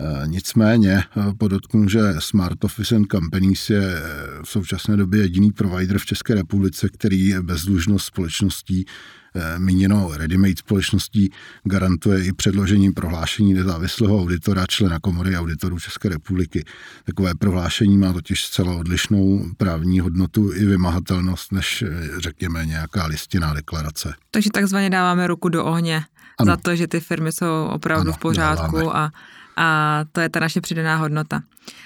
Eh, 0.00 0.22
nicméně 0.26 0.92
eh, 0.98 1.34
podotknu, 1.38 1.88
že 1.88 2.00
Smart 2.18 2.64
Office 2.64 2.96
and 2.96 3.06
Companies 3.12 3.70
je 3.70 3.96
eh, 3.96 4.02
v 4.42 4.48
současné 4.48 4.96
době 4.96 5.22
jediný 5.22 5.52
provider 5.52 5.98
v 5.98 6.06
České 6.06 6.34
republice, 6.34 6.88
který 6.88 7.34
bezdlužnost 7.42 8.06
společností 8.06 8.84
míněno 9.58 10.10
ready-made 10.16 10.58
společností 10.58 11.32
garantuje 11.64 12.24
i 12.24 12.32
předložením 12.32 12.94
prohlášení 12.94 13.54
nezávislého 13.54 14.20
auditora, 14.20 14.66
člena 14.68 15.00
komory 15.00 15.36
auditorů 15.36 15.78
České 15.78 16.08
republiky. 16.08 16.64
Takové 17.04 17.34
prohlášení 17.34 17.98
má 17.98 18.12
totiž 18.12 18.44
zcela 18.44 18.74
odlišnou 18.74 19.44
právní 19.56 20.00
hodnotu 20.00 20.52
i 20.52 20.64
vymahatelnost, 20.64 21.52
než 21.52 21.84
řekněme 22.18 22.66
nějaká 22.66 23.06
listinná 23.06 23.54
deklarace. 23.54 24.14
Takže 24.30 24.50
takzvaně 24.50 24.90
dáváme 24.90 25.26
ruku 25.26 25.48
do 25.48 25.64
ohně 25.64 26.04
ano. 26.38 26.52
za 26.52 26.56
to, 26.56 26.76
že 26.76 26.86
ty 26.86 27.00
firmy 27.00 27.32
jsou 27.32 27.68
opravdu 27.72 28.08
ano, 28.08 28.12
v 28.12 28.18
pořádku 28.18 28.76
dáváme. 28.76 28.92
a 28.92 29.10
a 29.56 30.00
to 30.12 30.20
je 30.20 30.28
ta 30.28 30.40
naše 30.40 30.60
přidaná 30.60 30.96
hodnota. 30.96 31.42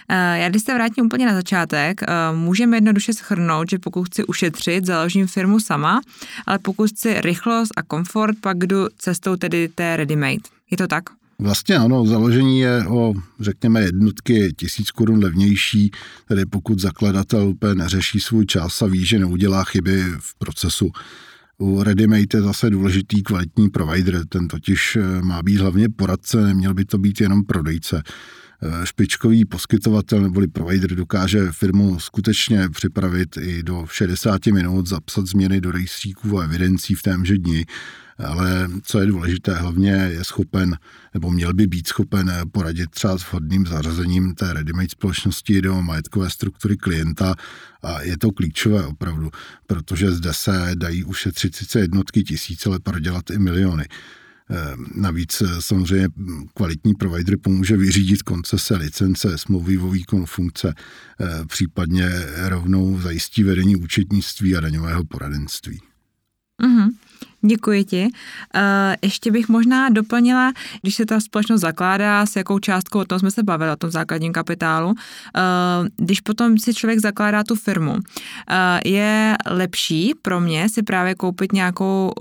Eh, 0.09 0.38
já 0.38 0.48
když 0.48 0.62
se 0.62 0.74
vrátím 0.74 1.07
úplně 1.07 1.26
na 1.26 1.35
začátek, 1.35 2.02
eh, 2.02 2.07
můžeme 2.35 2.76
jednoduše 2.76 3.12
schrnout, 3.12 3.70
že 3.70 3.78
pokud 3.78 4.04
chci 4.04 4.24
ušetřit, 4.24 4.87
založím 4.87 5.26
firmu 5.26 5.61
sama, 5.61 6.00
ale 6.46 6.59
pokud 6.59 6.90
chci 6.90 7.20
rychlost 7.20 7.70
a 7.76 7.83
komfort, 7.83 8.37
pak 8.40 8.59
jdu 8.59 8.87
cestou 8.98 9.37
tedy 9.37 9.68
té 9.68 9.96
ready-made. 9.96 10.40
Je 10.70 10.76
to 10.76 10.87
tak? 10.87 11.04
Vlastně 11.40 11.76
ano, 11.76 12.07
založení 12.07 12.61
je 12.61 12.87
o, 12.87 13.14
řekněme, 13.40 13.81
jednotky 13.81 14.52
tisíc 14.57 14.90
korun 14.90 15.24
levnější, 15.24 15.90
tedy 16.28 16.46
pokud 16.46 16.78
zakladatel 16.78 17.48
úplně 17.48 17.74
neřeší 17.74 18.20
svůj 18.20 18.46
čas 18.46 18.83
a 18.83 18.87
ví, 18.87 19.07
že 19.07 19.18
neudělá 19.18 19.64
chyby 19.64 20.04
v 20.18 20.38
procesu. 20.38 20.90
U 21.61 21.83
Readymate 21.83 22.37
je 22.37 22.42
zase 22.42 22.71
důležitý 22.71 23.23
kvalitní 23.23 23.71
provider, 23.71 24.27
ten 24.29 24.49
totiž 24.49 24.97
eh, 24.97 25.23
má 25.23 25.42
být 25.42 25.57
hlavně 25.57 25.88
poradce, 25.88 26.47
neměl 26.47 26.75
by 26.75 26.85
to 26.85 26.99
být 26.99 27.21
jenom 27.21 27.44
prodejce. 27.44 28.03
Eh, 28.62 28.87
špičkový 28.87 29.44
poskytovatel 29.44 30.23
neboli 30.23 30.49
provider 30.49 30.94
dokáže 30.94 31.53
firmu 31.53 32.01
skutečně 32.01 32.68
připravit 32.68 33.37
i 33.37 33.62
do 33.62 33.87
60 33.90 34.47
minut, 34.47 34.87
zapsat 34.87 35.27
změny 35.27 35.61
do 35.61 35.73
rejstříků 35.73 36.38
a 36.38 36.44
evidencí 36.44 36.94
v 36.94 37.03
témže 37.03 37.38
dni 37.38 37.66
ale 38.18 38.68
co 38.83 39.01
je 39.01 39.07
důležité, 39.07 39.55
hlavně 39.55 39.90
je 39.90 40.25
schopen, 40.25 40.77
nebo 41.14 41.31
měl 41.31 41.55
by 41.55 41.66
být 41.66 41.87
schopen 41.87 42.33
poradit 42.53 42.90
třeba 42.90 43.18
s 43.18 43.23
vhodným 43.23 43.66
zařazením 43.66 44.35
té 44.35 44.53
ready 44.53 44.73
společnosti 44.88 45.62
do 45.62 45.83
majetkové 45.83 46.31
struktury 46.31 46.77
klienta 46.77 47.35
a 47.83 48.01
je 48.01 48.18
to 48.18 48.31
klíčové 48.31 48.87
opravdu, 48.87 49.31
protože 49.66 50.12
zde 50.12 50.35
se 50.35 50.71
dají 50.75 51.05
ušetřit 51.05 51.55
sice 51.55 51.81
jednotky 51.81 52.23
tisíc, 52.23 52.66
ale 52.66 52.79
prodělat 52.79 53.31
i 53.31 53.38
miliony. 53.38 53.85
Ehm, 54.50 54.87
navíc 54.94 55.40
eh, 55.40 55.46
samozřejmě 55.61 56.08
kvalitní 56.54 56.94
provider 56.94 57.38
pomůže 57.42 57.76
vyřídit 57.76 58.22
koncese, 58.22 58.76
licence, 58.76 59.38
smlouvy 59.38 59.78
o 59.78 59.90
výkonu 59.90 60.26
funkce, 60.26 60.74
eh, 61.20 61.44
případně 61.46 62.11
rovnou 62.48 63.00
zajistí 63.00 63.42
vedení 63.42 63.76
účetnictví 63.76 64.56
a 64.56 64.61
daňového 64.61 65.04
poradenství. 65.04 65.88
Děkuji 67.46 67.85
ti. 67.85 68.09
Eh, 68.55 68.96
ještě 69.03 69.31
bych 69.31 69.48
možná 69.48 69.88
doplnila, 69.88 70.53
když 70.83 70.94
se 70.94 71.07
ta 71.07 71.20
společnost 71.20 71.61
zakládá, 71.61 72.27
s 72.27 72.37
jakou 72.37 72.59
částkou, 72.59 72.98
o 72.98 73.05
tom 73.05 73.18
jsme 73.18 73.31
se 73.31 73.42
bavili, 73.42 73.70
o 73.70 73.77
tom 73.77 73.90
základním 73.90 74.33
kapitálu, 74.33 74.94
eh, 74.96 75.40
když 75.96 76.20
potom 76.20 76.59
si 76.59 76.74
člověk 76.74 76.98
zakládá 76.98 77.44
tu 77.44 77.55
firmu, 77.55 77.94
eh, 78.51 78.81
je 78.88 79.37
lepší 79.46 80.12
pro 80.22 80.40
mě 80.40 80.68
si 80.68 80.83
právě 80.83 81.14
koupit 81.14 81.53
nějakou 81.53 82.12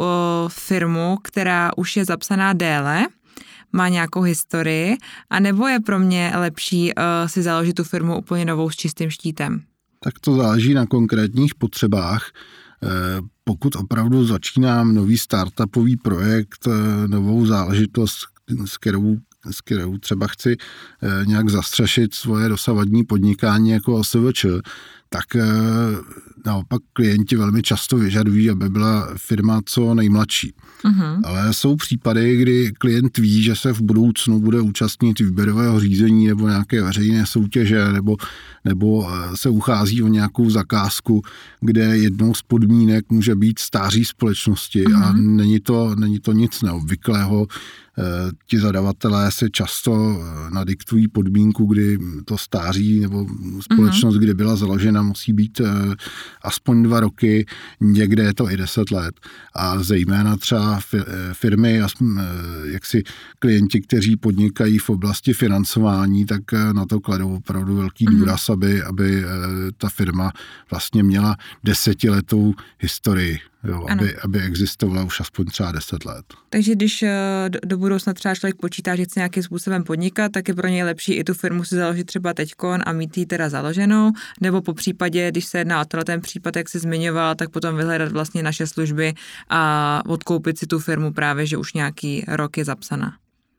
firmu, 0.47 1.17
která 1.23 1.71
už 1.77 1.95
je 1.95 2.05
zapsaná 2.05 2.53
déle, 2.53 3.07
má 3.73 3.89
nějakou 3.89 4.21
historii, 4.21 4.97
anebo 5.29 5.67
je 5.67 5.79
pro 5.79 5.99
mě 5.99 6.33
lepší 6.35 6.91
si 7.25 7.41
založit 7.41 7.73
tu 7.73 7.83
firmu 7.83 8.17
úplně 8.17 8.45
novou 8.45 8.69
s 8.69 8.75
čistým 8.75 9.09
štítem? 9.09 9.61
Tak 9.99 10.19
to 10.19 10.35
záleží 10.35 10.73
na 10.73 10.85
konkrétních 10.85 11.55
potřebách 11.55 12.31
pokud 13.47 13.75
opravdu 13.75 14.25
začínám 14.25 14.93
nový 14.93 15.17
startupový 15.17 15.97
projekt, 15.97 16.67
eh, 16.67 17.07
novou 17.07 17.45
záležitost, 17.45 18.17
s 18.65 18.77
kterou, 18.77 19.17
s 19.51 19.61
kterou 19.61 19.97
třeba 19.97 20.27
chci 20.27 20.57
eh, 20.57 21.25
nějak 21.25 21.49
zastřešit 21.49 22.13
svoje 22.13 22.49
dosavadní 22.49 23.03
podnikání 23.03 23.69
jako 23.69 23.95
OSVČ, 23.95 24.45
tak 25.09 25.35
eh, 25.35 25.45
naopak 26.45 26.81
klienti 26.93 27.35
velmi 27.35 27.61
často 27.61 27.97
vyžadují, 27.97 28.49
aby 28.49 28.69
byla 28.69 29.07
firma 29.17 29.61
co 29.65 29.93
nejmladší. 29.93 30.53
Uh-huh. 30.83 31.21
Ale 31.23 31.53
jsou 31.53 31.75
případy, 31.75 32.37
kdy 32.37 32.71
klient 32.77 33.17
ví, 33.17 33.43
že 33.43 33.55
se 33.55 33.73
v 33.73 33.81
budoucnu 33.81 34.39
bude 34.39 34.61
účastnit 34.61 35.19
výběrového 35.19 35.79
řízení 35.79 36.27
nebo 36.27 36.47
nějaké 36.47 36.83
veřejné 36.83 37.25
soutěže, 37.25 37.91
nebo, 37.91 38.15
nebo 38.65 39.09
eh, 39.09 39.37
se 39.37 39.49
uchází 39.49 40.03
o 40.03 40.07
nějakou 40.07 40.49
zakázku, 40.49 41.21
kde 41.61 41.97
jednou 41.97 42.33
z 42.33 42.41
podmínek 42.41 43.05
může 43.09 43.35
být 43.35 43.59
stáří 43.59 44.05
společnosti 44.05 44.83
uh-huh. 44.85 45.03
a 45.03 45.11
mhm. 45.11 45.35
není 45.35 45.59
to, 45.59 45.95
není 45.95 46.19
to 46.19 46.31
nic 46.31 46.61
neobvyklého. 46.61 47.47
Eh, 47.99 48.31
ti 48.47 48.59
zadavatelé 48.59 49.31
se 49.31 49.49
často 49.49 50.21
nadiktují 50.53 51.07
podmínku, 51.07 51.65
kdy 51.65 51.97
to 52.25 52.37
stáří 52.37 52.99
nebo 52.99 53.25
společnost, 53.61 54.15
uh-huh. 54.15 54.19
kdy 54.19 54.33
byla 54.33 54.55
založena, 54.55 54.96
musí 55.01 55.33
být 55.33 55.61
aspoň 56.41 56.83
dva 56.83 56.99
roky, 56.99 57.45
někde 57.79 58.23
je 58.23 58.33
to 58.33 58.51
i 58.51 58.57
deset 58.57 58.91
let. 58.91 59.15
A 59.55 59.83
zejména 59.83 60.37
třeba 60.37 60.79
firmy, 61.33 61.81
jaksi 62.63 63.03
klienti, 63.39 63.81
kteří 63.81 64.17
podnikají 64.17 64.77
v 64.77 64.89
oblasti 64.89 65.33
financování, 65.33 66.25
tak 66.25 66.53
eh, 66.53 66.73
na 66.73 66.85
to 66.85 66.99
kladou 66.99 67.35
opravdu 67.35 67.75
velký 67.75 68.05
mhm. 68.09 68.19
důraz, 68.19 68.49
aby, 68.49 68.83
aby 68.83 69.23
eh, 69.23 69.27
ta 69.77 69.89
firma 69.89 70.31
vlastně 70.71 71.03
měla 71.03 71.37
desetiletou 71.63 72.53
historii 72.79 73.39
jo, 73.67 73.85
aby, 73.89 74.15
aby 74.15 74.41
existovala 74.41 75.03
už 75.03 75.19
aspoň 75.19 75.45
třeba 75.45 75.71
10 75.71 76.05
let. 76.05 76.25
Takže 76.49 76.75
když 76.75 77.03
eh, 77.03 77.49
do, 77.49 77.59
do 77.65 77.77
budoucna 77.77 78.13
třeba 78.13 78.35
člověk 78.35 78.55
počítá, 78.55 78.95
že 78.95 79.05
chce 79.05 79.19
nějakým 79.19 79.43
způsobem 79.43 79.83
podnikat, 79.83 80.31
tak 80.31 80.47
je 80.47 80.53
pro 80.53 80.67
něj 80.67 80.83
lepší 80.83 81.13
i 81.13 81.23
tu 81.23 81.33
firmu 81.33 81.63
si 81.63 81.75
založit 81.75 82.03
třeba 82.03 82.33
teďkon 82.33 82.81
a 82.85 82.93
mít 82.93 83.17
ji 83.17 83.25
teda 83.25 83.49
založenou, 83.49 84.11
nebo 84.41 84.61
po 84.61 84.73
případě, 84.73 85.31
když 85.31 85.45
se 85.45 85.57
jedná 85.57 85.81
o 85.81 86.03
ten 86.03 86.21
případ, 86.21 86.55
jak 86.55 86.69
jsi 86.69 86.79
zmiňoval, 86.79 87.35
tak 87.35 87.49
potom 87.49 87.75
vyhledat 87.75 88.11
vlastně 88.11 88.43
naše 88.43 88.67
služby 88.67 89.13
a 89.49 90.01
odkoupit 90.05 90.57
si 90.57 90.67
tu 90.67 90.79
firmu 90.79 91.13
právě, 91.13 91.45
že 91.45 91.57
už 91.57 91.73
nějaký 91.73 92.23
rok 92.27 92.57
je 92.57 92.65
zapsaná. 92.65 93.13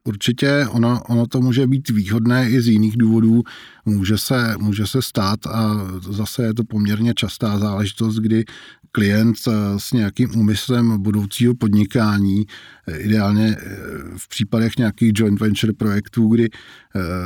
Určitě 0.09 0.66
ono, 0.71 1.03
ono 1.09 1.27
to 1.27 1.40
může 1.40 1.66
být 1.66 1.90
výhodné 1.90 2.51
i 2.51 2.61
z 2.61 2.68
jiných 2.68 2.97
důvodů. 2.97 3.42
Může 3.85 4.18
se, 4.18 4.55
může 4.59 4.87
se 4.87 5.03
stát 5.03 5.47
a 5.47 5.75
zase 6.01 6.42
je 6.42 6.55
to 6.55 6.64
poměrně 6.64 7.14
častá 7.14 7.59
záležitost, 7.59 8.16
kdy 8.16 8.44
klient 8.92 9.37
eh, 9.48 9.53
s 9.79 9.92
nějakým 9.92 10.37
úmyslem 10.37 11.03
budoucího 11.03 11.55
podnikání, 11.55 12.46
eh, 12.87 12.96
ideálně 12.96 13.57
eh, 13.59 13.77
v 14.16 14.29
případech 14.29 14.79
nějakých 14.79 15.12
joint 15.14 15.40
venture 15.40 15.72
projektů, 15.72 16.29
kdy 16.29 16.48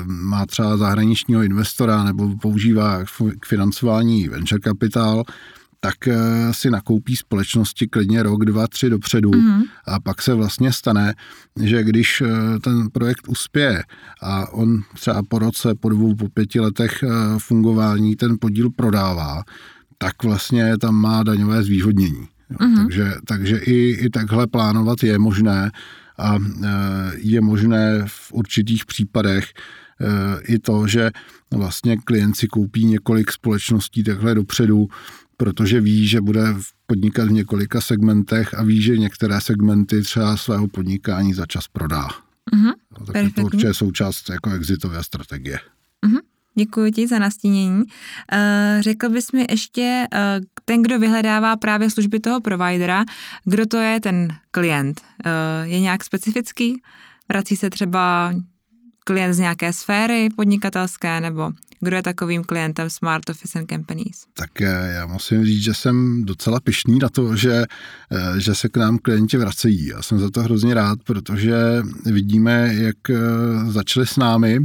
má 0.06 0.46
třeba 0.46 0.76
zahraničního 0.76 1.42
investora 1.42 2.04
nebo 2.04 2.36
používá 2.36 3.04
k 3.40 3.46
financování 3.46 4.28
venture 4.28 4.60
kapitál, 4.60 5.24
tak 5.80 5.94
si 6.50 6.70
nakoupí 6.70 7.16
společnosti 7.16 7.86
klidně 7.86 8.22
rok, 8.22 8.44
dva, 8.44 8.66
tři 8.66 8.90
dopředu 8.90 9.30
mm-hmm. 9.30 9.62
a 9.86 10.00
pak 10.00 10.22
se 10.22 10.34
vlastně 10.34 10.72
stane, 10.72 11.14
že 11.62 11.84
když 11.84 12.22
ten 12.64 12.90
projekt 12.92 13.28
uspěje 13.28 13.82
a 14.22 14.52
on 14.52 14.82
třeba 14.94 15.22
po 15.28 15.38
roce, 15.38 15.74
po 15.80 15.88
dvou, 15.88 16.14
po 16.14 16.28
pěti 16.28 16.60
letech 16.60 17.04
fungování 17.38 18.16
ten 18.16 18.36
podíl 18.40 18.70
prodává, 18.70 19.42
tak 20.02 20.24
vlastně 20.24 20.78
tam 20.78 20.94
má 20.94 21.22
daňové 21.22 21.62
zvýhodnění. 21.62 22.28
Mm-hmm. 22.52 22.82
Takže, 22.82 23.12
takže 23.26 23.56
i, 23.58 23.90
i 23.90 24.10
takhle 24.10 24.46
plánovat 24.46 25.02
je 25.02 25.18
možné 25.18 25.70
a 26.18 26.36
e, 26.36 26.70
je 27.16 27.40
možné 27.40 28.02
v 28.06 28.32
určitých 28.32 28.86
případech 28.86 29.44
e, 29.44 30.42
i 30.42 30.58
to, 30.58 30.86
že 30.86 31.10
vlastně 31.54 31.96
klient 31.96 32.36
si 32.36 32.46
koupí 32.46 32.84
několik 32.84 33.32
společností 33.32 34.04
takhle 34.04 34.34
dopředu, 34.34 34.88
protože 35.36 35.80
ví, 35.80 36.08
že 36.08 36.20
bude 36.20 36.42
podnikat 36.86 37.28
v 37.28 37.32
několika 37.32 37.80
segmentech 37.80 38.54
a 38.54 38.62
ví, 38.62 38.82
že 38.82 38.98
některé 38.98 39.40
segmenty 39.40 40.02
třeba 40.02 40.36
svého 40.36 40.68
podnikání 40.68 41.34
za 41.34 41.46
čas 41.46 41.68
prodá. 41.68 42.08
Mm-hmm. 42.54 42.72
No, 43.00 43.06
tak 43.06 43.16
je 43.16 43.30
to 43.30 43.42
určitě 43.42 43.74
součást 43.74 44.30
jako 44.30 44.50
exitové 44.50 45.02
strategie. 45.04 45.58
Děkuji 46.54 46.92
ti 46.92 47.06
za 47.06 47.18
nastínění. 47.18 47.84
Eh, 48.32 48.78
řekl 48.80 49.08
bys 49.08 49.32
mi 49.32 49.46
ještě, 49.50 50.06
eh, 50.14 50.40
ten, 50.64 50.82
kdo 50.82 50.98
vyhledává 50.98 51.56
právě 51.56 51.90
služby 51.90 52.20
toho 52.20 52.40
providera, 52.40 53.04
kdo 53.44 53.66
to 53.66 53.76
je 53.76 54.00
ten 54.00 54.28
klient? 54.50 55.00
Eh, 55.24 55.30
je 55.66 55.80
nějak 55.80 56.04
specifický? 56.04 56.82
Vrací 57.28 57.56
se 57.56 57.70
třeba 57.70 58.34
klient 59.04 59.34
z 59.34 59.38
nějaké 59.38 59.72
sféry 59.72 60.28
podnikatelské, 60.36 61.20
nebo 61.20 61.52
kdo 61.80 61.96
je 61.96 62.02
takovým 62.02 62.44
klientem 62.44 62.90
Smart 62.90 63.30
Office 63.30 63.58
and 63.58 63.70
Companies? 63.70 64.24
Tak 64.34 64.60
já 64.94 65.06
musím 65.06 65.44
říct, 65.44 65.62
že 65.62 65.74
jsem 65.74 66.24
docela 66.24 66.60
pišný 66.60 66.98
na 66.98 67.08
to, 67.08 67.36
že, 67.36 67.64
že 68.38 68.54
se 68.54 68.68
k 68.68 68.76
nám 68.76 68.98
klienti 68.98 69.36
vracejí. 69.36 69.86
Já 69.86 70.02
jsem 70.02 70.18
za 70.18 70.30
to 70.30 70.40
hrozně 70.42 70.74
rád, 70.74 70.98
protože 71.04 71.82
vidíme, 72.04 72.74
jak 72.74 72.96
začali 73.68 74.06
s 74.06 74.16
námi 74.16 74.58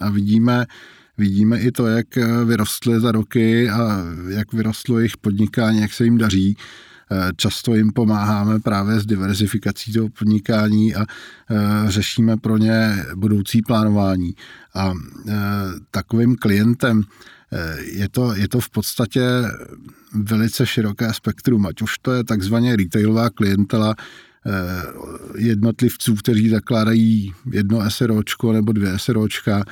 a 0.00 0.10
vidíme, 0.10 0.66
Vidíme 1.18 1.60
i 1.60 1.72
to, 1.72 1.86
jak 1.86 2.16
eh, 2.16 2.44
vyrostly 2.44 3.00
za 3.00 3.12
roky 3.12 3.70
a 3.70 4.04
jak 4.28 4.52
vyrostlo 4.52 4.98
jejich 4.98 5.16
podnikání, 5.16 5.80
jak 5.80 5.92
se 5.92 6.04
jim 6.04 6.18
daří. 6.18 6.56
Eh, 7.10 7.32
často 7.36 7.74
jim 7.74 7.92
pomáháme 7.92 8.60
právě 8.60 9.00
s 9.00 9.06
diverzifikací 9.06 9.92
toho 9.92 10.08
podnikání 10.08 10.94
a 10.94 11.00
eh, 11.00 11.54
řešíme 11.90 12.36
pro 12.36 12.56
ně 12.56 13.04
budoucí 13.14 13.62
plánování. 13.62 14.34
A 14.74 14.92
takovým 15.90 16.36
klientem 16.36 17.02
je 17.92 18.08
to, 18.08 18.34
je 18.34 18.48
to 18.48 18.60
v 18.60 18.70
podstatě 18.70 19.22
velice 20.14 20.66
široké 20.66 21.14
spektrum, 21.14 21.66
ať 21.66 21.82
už 21.82 21.98
to 21.98 22.12
je 22.12 22.24
takzvaně 22.24 22.76
retailová 22.76 23.30
klientela, 23.30 23.94
jednotlivců, 25.36 26.14
kteří 26.14 26.48
zakládají 26.48 27.32
jedno 27.52 27.90
SROčko 27.90 28.52
nebo 28.52 28.72
dvě 28.72 28.98
SROčka, 28.98 29.64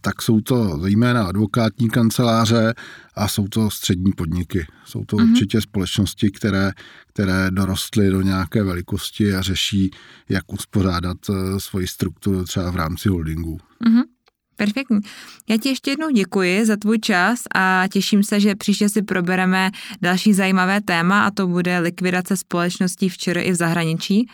tak 0.00 0.22
jsou 0.22 0.40
to 0.40 0.78
zejména 0.82 1.24
advokátní 1.24 1.90
kanceláře 1.90 2.74
a 3.14 3.28
jsou 3.28 3.48
to 3.48 3.70
střední 3.70 4.12
podniky. 4.12 4.66
Jsou 4.84 5.04
to 5.04 5.16
mm-hmm. 5.16 5.30
určitě 5.30 5.60
společnosti, 5.60 6.30
které, 6.30 6.72
které 7.06 7.50
dorostly 7.50 8.10
do 8.10 8.22
nějaké 8.22 8.62
velikosti 8.62 9.34
a 9.34 9.42
řeší, 9.42 9.90
jak 10.28 10.52
uspořádat 10.52 11.16
eh, 11.30 11.60
svoji 11.60 11.86
strukturu 11.86 12.44
třeba 12.44 12.70
v 12.70 12.76
rámci 12.76 13.08
holdingu. 13.08 13.58
Mm-hmm. 13.86 14.02
Perfektní. 14.56 15.00
Já 15.48 15.56
ti 15.56 15.68
ještě 15.68 15.90
jednou 15.90 16.10
děkuji 16.10 16.66
za 16.66 16.76
tvůj 16.76 16.98
čas 16.98 17.42
a 17.54 17.84
těším 17.92 18.22
se, 18.22 18.40
že 18.40 18.54
příště 18.54 18.88
si 18.88 19.02
probereme 19.02 19.70
další 20.02 20.34
zajímavé 20.34 20.80
téma 20.80 21.26
a 21.26 21.30
to 21.30 21.46
bude 21.46 21.78
likvidace 21.78 22.36
společností 22.36 23.08
v 23.08 23.18
ČR 23.18 23.38
i 23.38 23.52
v 23.52 23.54
zahraničí. 23.54 24.28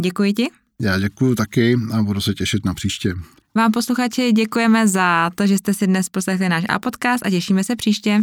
Děkuji 0.00 0.32
ti. 0.32 0.46
Já 0.80 0.98
děkuji 0.98 1.34
taky 1.34 1.76
a 1.92 2.02
budu 2.02 2.20
se 2.20 2.34
těšit 2.34 2.64
na 2.64 2.74
příště. 2.74 3.14
Vám 3.58 3.72
posluchači 3.72 4.32
děkujeme 4.32 4.88
za 4.88 5.30
to, 5.34 5.46
že 5.46 5.58
jste 5.58 5.74
si 5.74 5.86
dnes 5.86 6.08
poslechli 6.08 6.48
náš 6.48 6.64
A 6.68 6.78
podcast 6.78 7.26
a 7.26 7.30
těšíme 7.30 7.64
se 7.64 7.76
příště. 7.76 8.20